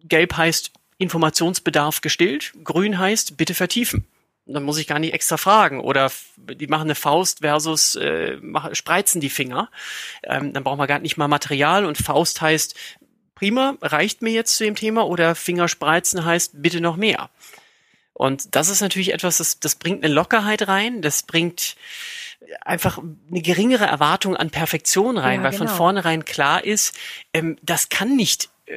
gelb 0.05 0.39
heißt 0.39 0.73
Informationsbedarf 1.01 2.03
gestillt, 2.03 2.53
grün 2.63 2.99
heißt 2.99 3.37
bitte 3.37 3.55
vertiefen. 3.55 4.07
dann 4.47 4.65
muss 4.65 4.79
ich 4.79 4.87
gar 4.87 4.99
nicht 4.99 5.15
extra 5.15 5.37
fragen. 5.37 5.81
Oder 5.81 6.11
die 6.37 6.67
machen 6.67 6.85
eine 6.85 6.95
Faust 6.95 7.39
versus 7.41 7.97
äh, 7.97 8.37
spreizen 8.73 9.21
die 9.21 9.31
Finger. 9.31 9.71
Ähm, 10.23 10.53
dann 10.53 10.63
brauchen 10.63 10.79
wir 10.79 10.87
gar 10.87 10.99
nicht 10.99 11.17
mal 11.17 11.29
Material 11.29 11.87
und 11.87 11.97
Faust 11.97 12.41
heißt 12.41 12.75
prima, 13.35 13.77
reicht 13.81 14.21
mir 14.21 14.33
jetzt 14.33 14.57
zu 14.57 14.65
dem 14.65 14.75
Thema 14.75 15.07
oder 15.07 15.35
Fingerspreizen 15.35 16.25
heißt 16.25 16.63
bitte 16.63 16.83
noch 16.83 16.97
mehr. 16.97 17.31
Und 18.13 18.55
das 18.55 18.69
ist 18.69 18.83
natürlich 18.83 19.15
etwas, 19.15 19.39
das, 19.39 19.61
das 19.61 19.77
bringt 19.77 20.05
eine 20.05 20.13
Lockerheit 20.13 20.69
rein, 20.69 21.01
das 21.01 21.23
bringt 21.23 21.77
einfach 22.61 22.99
eine 22.99 23.41
geringere 23.41 23.87
Erwartung 23.87 24.37
an 24.37 24.51
Perfektion 24.51 25.17
rein, 25.17 25.41
ja, 25.41 25.45
weil 25.45 25.53
genau. 25.53 25.69
von 25.69 25.77
vornherein 25.77 26.27
klar 26.27 26.63
ist, 26.63 26.95
ähm, 27.33 27.57
das 27.63 27.89
kann 27.89 28.17
nicht 28.17 28.51
äh, 28.67 28.75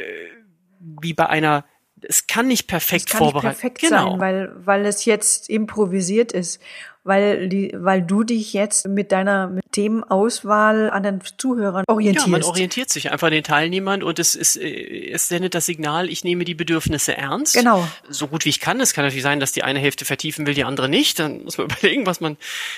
wie 0.79 1.13
bei 1.13 1.27
einer 1.27 1.65
es 2.07 2.27
kann 2.27 2.47
nicht 2.47 2.67
perfekt 2.67 3.05
es 3.07 3.11
kann 3.11 3.19
vorbereitet 3.19 3.63
nicht 3.63 3.71
perfekt 3.73 3.81
genau. 3.81 4.11
sein, 4.11 4.19
weil, 4.19 4.51
weil 4.65 4.85
es 4.85 5.05
jetzt 5.05 5.49
improvisiert 5.49 6.31
ist. 6.31 6.61
Weil 7.03 7.49
die, 7.49 7.73
weil 7.75 8.01
du 8.01 8.23
dich 8.23 8.53
jetzt 8.53 8.87
mit 8.87 9.11
deiner 9.11 9.51
Themenauswahl 9.71 10.89
an 10.89 11.03
den 11.03 11.19
Zuhörern 11.37 11.83
orientierst. 11.87 12.27
Ja, 12.27 12.31
man 12.31 12.43
orientiert 12.43 12.89
sich 12.89 13.11
einfach 13.11 13.27
an 13.27 13.33
den 13.33 13.43
Teilnehmern 13.43 14.03
und 14.03 14.19
es 14.19 14.35
ist, 14.35 14.55
äh, 14.55 15.11
es 15.11 15.27
sendet 15.27 15.53
das 15.53 15.65
Signal, 15.65 16.09
ich 16.09 16.23
nehme 16.23 16.45
die 16.45 16.53
Bedürfnisse 16.53 17.17
ernst. 17.17 17.55
Genau. 17.55 17.85
So 18.07 18.27
gut 18.27 18.45
wie 18.45 18.49
ich 18.49 18.61
kann. 18.61 18.79
Es 18.79 18.93
kann 18.93 19.03
natürlich 19.03 19.23
sein, 19.23 19.41
dass 19.41 19.51
die 19.51 19.63
eine 19.63 19.79
Hälfte 19.79 20.05
vertiefen 20.05 20.47
will, 20.47 20.53
die 20.53 20.63
andere 20.63 20.87
nicht. 20.87 21.19
Dann 21.19 21.43
muss 21.43 21.57
man 21.57 21.67
überlegen, 21.71 22.05
was 22.05 22.21
man, 22.21 22.37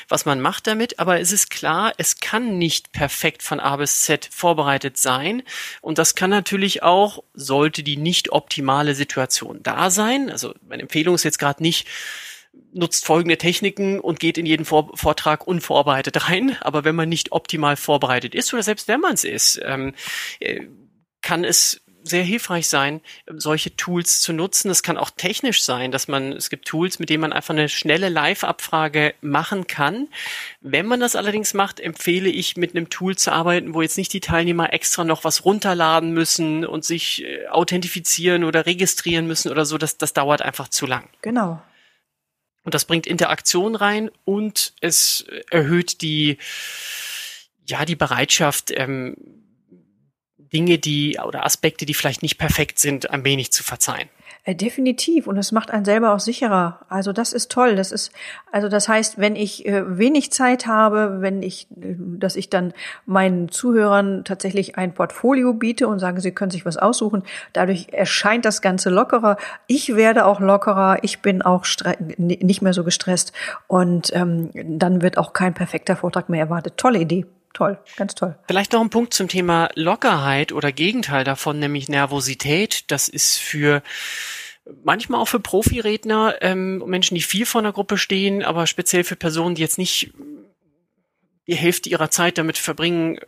was 0.09 0.25
man 0.25 0.41
macht 0.41 0.65
damit. 0.65 0.97
Aber 0.97 1.19
es 1.19 1.31
ist 1.31 1.51
klar, 1.51 1.93
es 1.97 2.19
kann 2.19 2.57
nicht 2.57 2.91
perfekt 2.93 3.43
von 3.43 3.59
A 3.59 3.75
bis 3.75 4.01
Z 4.01 4.27
vorbereitet 4.31 4.97
sein. 4.97 5.43
Und 5.81 5.99
das 5.99 6.15
kann 6.15 6.31
natürlich 6.31 6.81
auch, 6.81 7.23
sollte 7.35 7.83
die 7.83 7.97
nicht 7.97 8.31
optimale 8.31 8.95
Situation 8.95 9.59
da 9.61 9.91
sein. 9.91 10.31
Also 10.31 10.55
meine 10.67 10.81
Empfehlung 10.81 11.13
ist 11.13 11.23
jetzt 11.23 11.37
gerade 11.37 11.61
nicht, 11.61 11.87
nutzt 12.73 13.05
folgende 13.05 13.37
Techniken 13.37 13.99
und 13.99 14.19
geht 14.19 14.37
in 14.37 14.45
jeden 14.45 14.65
Vor 14.65 14.91
Vortrag 14.95 15.47
unvorbereitet 15.47 16.29
rein. 16.29 16.57
Aber 16.61 16.83
wenn 16.83 16.95
man 16.95 17.09
nicht 17.09 17.31
optimal 17.31 17.77
vorbereitet 17.77 18.35
ist 18.35 18.53
oder 18.53 18.63
selbst 18.63 18.87
wenn 18.87 18.99
man 18.99 19.13
es 19.13 19.23
ist, 19.23 19.61
ähm, 19.63 19.93
äh, 20.39 20.65
kann 21.21 21.43
es 21.43 21.81
sehr 22.07 22.23
hilfreich 22.23 22.67
sein, 22.67 23.01
solche 23.27 23.75
Tools 23.75 24.21
zu 24.21 24.31
nutzen. 24.31 24.69
Es 24.69 24.83
kann 24.83 24.97
auch 24.97 25.09
technisch 25.09 25.63
sein, 25.63 25.91
dass 25.91 26.07
man, 26.07 26.33
es 26.33 26.51
gibt 26.51 26.67
Tools, 26.67 26.99
mit 26.99 27.09
denen 27.09 27.21
man 27.21 27.33
einfach 27.33 27.53
eine 27.53 27.67
schnelle 27.67 28.09
Live-Abfrage 28.09 29.15
machen 29.21 29.65
kann. 29.65 30.07
Wenn 30.61 30.85
man 30.85 30.99
das 30.99 31.15
allerdings 31.15 31.55
macht, 31.55 31.79
empfehle 31.79 32.29
ich, 32.29 32.57
mit 32.57 32.75
einem 32.75 32.89
Tool 32.89 33.15
zu 33.15 33.31
arbeiten, 33.31 33.73
wo 33.73 33.81
jetzt 33.81 33.97
nicht 33.97 34.13
die 34.13 34.19
Teilnehmer 34.19 34.71
extra 34.71 35.03
noch 35.03 35.23
was 35.23 35.45
runterladen 35.45 36.11
müssen 36.11 36.63
und 36.63 36.85
sich 36.85 37.23
äh, 37.25 37.47
authentifizieren 37.47 38.43
oder 38.43 38.67
registrieren 38.67 39.25
müssen 39.25 39.51
oder 39.51 39.65
so. 39.65 39.79
Das, 39.79 39.97
das 39.97 40.13
dauert 40.13 40.43
einfach 40.43 40.69
zu 40.69 40.85
lang. 40.85 41.09
Genau. 41.23 41.59
Und 42.65 42.73
das 42.73 42.85
bringt 42.85 43.07
Interaktion 43.07 43.75
rein 43.75 44.09
und 44.25 44.73
es 44.81 45.25
erhöht 45.51 46.01
die, 46.01 46.39
ja, 47.67 47.85
die 47.85 47.95
Bereitschaft, 47.95 48.71
ähm, 48.75 49.15
Dinge, 50.37 50.79
die 50.79 51.19
oder 51.23 51.45
Aspekte, 51.45 51.85
die 51.85 51.93
vielleicht 51.93 52.23
nicht 52.23 52.37
perfekt 52.37 52.79
sind, 52.79 53.09
ein 53.11 53.23
wenig 53.23 53.51
zu 53.51 53.63
verzeihen. 53.63 54.09
Äh, 54.45 54.53
definitiv. 54.53 55.25
Und 55.25 55.37
es 55.37 55.51
macht 55.51 55.71
einen 55.71 55.85
selber 55.85 56.13
auch 56.13 56.19
sicherer. 56.19 56.79
Also 56.87 57.11
das 57.11 57.33
ist 57.33 57.51
toll. 57.51 57.75
Das 57.75 57.91
ist, 57.91 58.11
also 58.51 58.69
das 58.69 58.87
heißt, 58.87 59.17
wenn 59.17 59.35
ich 59.35 59.65
äh, 59.65 59.97
wenig 59.97 60.31
Zeit 60.31 60.67
habe, 60.67 61.17
wenn 61.19 61.41
ich, 61.41 61.67
äh, 61.71 61.95
dass 61.97 62.35
ich 62.35 62.51
dann 62.51 62.73
meinen 63.07 63.49
Zuhörern 63.49 64.23
tatsächlich 64.23 64.77
ein 64.77 64.93
Portfolio 64.93 65.53
biete 65.55 65.87
und 65.87 65.97
sage, 65.97 66.21
sie 66.21 66.31
können 66.31 66.51
sich 66.51 66.63
was 66.63 66.77
aussuchen. 66.77 67.23
Dadurch 67.53 67.87
erscheint 67.91 68.45
das 68.45 68.61
Ganze 68.61 68.91
lockerer. 68.91 69.37
Ich 69.65 69.95
werde 69.95 70.25
auch 70.25 70.39
lockerer. 70.39 70.99
Ich 71.01 71.23
bin 71.23 71.41
auch 71.41 71.65
nicht 72.17 72.61
mehr 72.61 72.73
so 72.73 72.83
gestresst. 72.83 73.33
Und 73.65 74.11
ähm, 74.13 74.51
dann 74.53 75.01
wird 75.01 75.17
auch 75.17 75.33
kein 75.33 75.55
perfekter 75.55 75.95
Vortrag 75.95 76.29
mehr 76.29 76.41
erwartet. 76.41 76.77
Tolle 76.77 76.99
Idee. 76.99 77.25
Toll, 77.55 77.79
ganz 77.95 78.15
toll. 78.15 78.37
Vielleicht 78.47 78.73
noch 78.73 78.81
ein 78.81 78.89
Punkt 78.89 79.13
zum 79.13 79.29
Thema 79.29 79.69
Lockerheit 79.75 80.51
oder 80.51 80.73
Gegenteil 80.73 81.23
davon, 81.23 81.57
nämlich 81.57 81.87
Nervosität. 81.87 82.91
Das 82.91 83.07
ist 83.07 83.37
für 83.37 83.81
manchmal 84.83 85.21
auch 85.21 85.29
für 85.29 85.39
Profiredner, 85.39 86.35
ähm, 86.41 86.83
Menschen, 86.85 87.15
die 87.15 87.21
viel 87.21 87.45
vor 87.45 87.61
einer 87.61 87.71
Gruppe 87.71 87.97
stehen, 87.97 88.43
aber 88.43 88.67
speziell 88.67 89.05
für 89.05 89.15
Personen, 89.15 89.55
die 89.55 89.61
jetzt 89.61 89.77
nicht 89.77 90.11
die 91.47 91.55
Hälfte 91.55 91.87
ihrer 91.87 92.11
Zeit 92.11 92.37
damit 92.37 92.57
verbringen, 92.57 93.19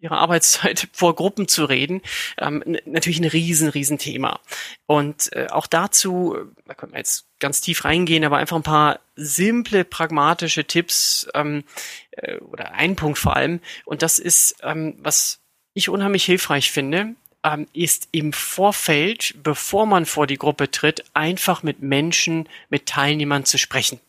ihre 0.00 0.18
Arbeitszeit 0.18 0.88
vor 0.92 1.14
Gruppen 1.14 1.48
zu 1.48 1.64
reden, 1.64 2.02
ähm, 2.38 2.62
natürlich 2.84 3.20
ein 3.20 3.28
riesen, 3.28 3.68
riesen 3.68 3.98
Thema. 3.98 4.40
Und 4.86 5.32
äh, 5.32 5.48
auch 5.50 5.66
dazu, 5.66 6.36
da 6.66 6.74
können 6.74 6.92
wir 6.92 6.98
jetzt 6.98 7.26
ganz 7.38 7.60
tief 7.60 7.84
reingehen, 7.84 8.24
aber 8.24 8.38
einfach 8.38 8.56
ein 8.56 8.62
paar 8.62 9.00
simple, 9.16 9.84
pragmatische 9.84 10.64
Tipps 10.64 11.28
ähm, 11.34 11.64
äh, 12.12 12.36
oder 12.38 12.72
ein 12.72 12.96
Punkt 12.96 13.18
vor 13.18 13.36
allem. 13.36 13.60
Und 13.84 14.02
das 14.02 14.18
ist, 14.18 14.56
ähm, 14.62 14.96
was 14.98 15.40
ich 15.74 15.88
unheimlich 15.88 16.24
hilfreich 16.24 16.70
finde, 16.70 17.14
ähm, 17.44 17.66
ist 17.72 18.08
im 18.12 18.32
Vorfeld, 18.32 19.34
bevor 19.42 19.86
man 19.86 20.06
vor 20.06 20.26
die 20.26 20.36
Gruppe 20.36 20.70
tritt, 20.70 21.04
einfach 21.14 21.62
mit 21.62 21.80
Menschen, 21.80 22.48
mit 22.68 22.86
Teilnehmern 22.86 23.44
zu 23.44 23.58
sprechen. 23.58 24.00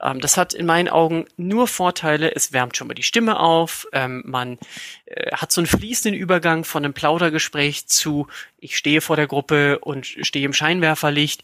Ähm, 0.00 0.20
das 0.20 0.36
hat 0.36 0.54
in 0.54 0.66
meinen 0.66 0.88
Augen 0.88 1.26
nur 1.36 1.68
Vorteile. 1.68 2.34
Es 2.34 2.52
wärmt 2.52 2.76
schon 2.76 2.88
mal 2.88 2.94
die 2.94 3.02
Stimme 3.02 3.38
auf. 3.38 3.86
Ähm, 3.92 4.22
man 4.26 4.58
äh, 5.06 5.32
hat 5.32 5.52
so 5.52 5.60
einen 5.60 5.66
fließenden 5.66 6.18
Übergang 6.18 6.64
von 6.64 6.84
einem 6.84 6.94
Plaudergespräch 6.94 7.86
zu, 7.86 8.26
ich 8.58 8.76
stehe 8.76 9.00
vor 9.00 9.16
der 9.16 9.26
Gruppe 9.26 9.78
und 9.80 10.06
stehe 10.06 10.44
im 10.44 10.52
Scheinwerferlicht. 10.52 11.42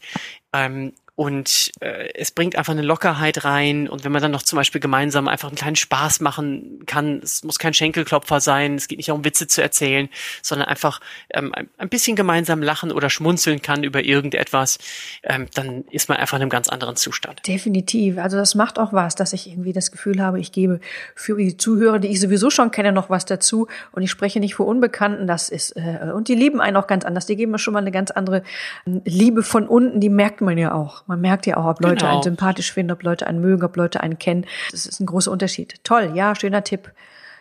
Ähm, 0.53 0.93
und 1.15 1.71
äh, 1.81 2.09
es 2.15 2.31
bringt 2.31 2.55
einfach 2.55 2.71
eine 2.71 2.81
Lockerheit 2.81 3.43
rein. 3.43 3.89
Und 3.89 4.03
wenn 4.05 4.11
man 4.11 4.21
dann 4.21 4.31
noch 4.31 4.43
zum 4.43 4.55
Beispiel 4.55 4.79
gemeinsam 4.79 5.27
einfach 5.27 5.49
einen 5.49 5.57
kleinen 5.57 5.75
Spaß 5.75 6.21
machen 6.21 6.83
kann, 6.85 7.19
es 7.21 7.43
muss 7.43 7.59
kein 7.59 7.73
Schenkelklopfer 7.73 8.39
sein, 8.39 8.75
es 8.75 8.87
geht 8.87 8.97
nicht 8.97 9.09
darum 9.09 9.25
Witze 9.25 9.45
zu 9.47 9.61
erzählen, 9.61 10.09
sondern 10.41 10.67
einfach 10.67 11.01
ähm, 11.33 11.53
ein, 11.53 11.89
bisschen 11.89 12.15
gemeinsam 12.15 12.63
lachen 12.63 12.91
oder 12.91 13.09
schmunzeln 13.09 13.61
kann 13.61 13.83
über 13.83 14.03
irgendetwas, 14.03 14.79
ähm, 15.23 15.47
dann 15.53 15.83
ist 15.91 16.07
man 16.07 16.17
einfach 16.17 16.37
in 16.37 16.43
einem 16.43 16.49
ganz 16.49 16.69
anderen 16.69 16.95
Zustand. 16.95 17.45
Definitiv, 17.45 18.17
also 18.17 18.37
das 18.37 18.55
macht 18.55 18.79
auch 18.79 18.93
was, 18.93 19.15
dass 19.15 19.33
ich 19.33 19.47
irgendwie 19.47 19.73
das 19.73 19.91
Gefühl 19.91 20.21
habe, 20.21 20.39
ich 20.39 20.53
gebe 20.53 20.79
für 21.13 21.37
die 21.37 21.57
Zuhörer, 21.57 21.99
die 21.99 22.07
ich 22.07 22.21
sowieso 22.21 22.49
schon 22.49 22.71
kenne, 22.71 22.93
noch 22.93 23.09
was 23.09 23.25
dazu. 23.25 23.67
Und 23.91 24.01
ich 24.01 24.09
spreche 24.09 24.39
nicht 24.39 24.55
vor 24.55 24.65
Unbekannten, 24.65 25.27
das 25.27 25.49
ist 25.49 25.75
äh, 25.75 26.11
und 26.15 26.29
die 26.29 26.35
lieben 26.35 26.61
einen 26.61 26.77
auch 26.77 26.87
ganz 26.87 27.03
anders, 27.03 27.25
die 27.25 27.35
geben 27.35 27.51
mir 27.51 27.59
schon 27.59 27.73
mal 27.73 27.79
eine 27.79 27.91
ganz 27.91 28.11
andere 28.11 28.43
ähm, 28.87 29.01
Liebe 29.03 29.43
von 29.43 29.67
unten, 29.67 29.99
die 29.99 30.09
merkt 30.09 30.39
man 30.41 30.57
ja 30.57 30.73
auch. 31.01 31.07
Man 31.07 31.21
merkt 31.21 31.45
ja 31.45 31.57
auch, 31.57 31.65
ob 31.65 31.81
Leute 31.81 31.97
genau. 31.97 32.13
einen 32.13 32.23
sympathisch 32.23 32.71
finden, 32.71 32.91
ob 32.91 33.03
Leute 33.03 33.27
einen 33.27 33.41
mögen, 33.41 33.63
ob 33.63 33.75
Leute 33.75 34.01
einen 34.01 34.19
kennen. 34.19 34.45
Das 34.71 34.85
ist 34.85 34.99
ein 34.99 35.05
großer 35.05 35.31
Unterschied. 35.31 35.83
Toll, 35.83 36.11
ja, 36.15 36.35
schöner 36.35 36.63
Tipp. 36.63 36.91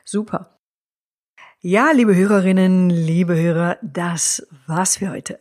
Super. 0.05 0.51
Ja, 1.61 1.93
liebe 1.93 2.17
Hörerinnen, 2.17 2.89
liebe 2.89 3.39
Hörer, 3.39 3.77
das 3.83 4.47
war's 4.67 4.97
für 4.97 5.11
heute. 5.11 5.39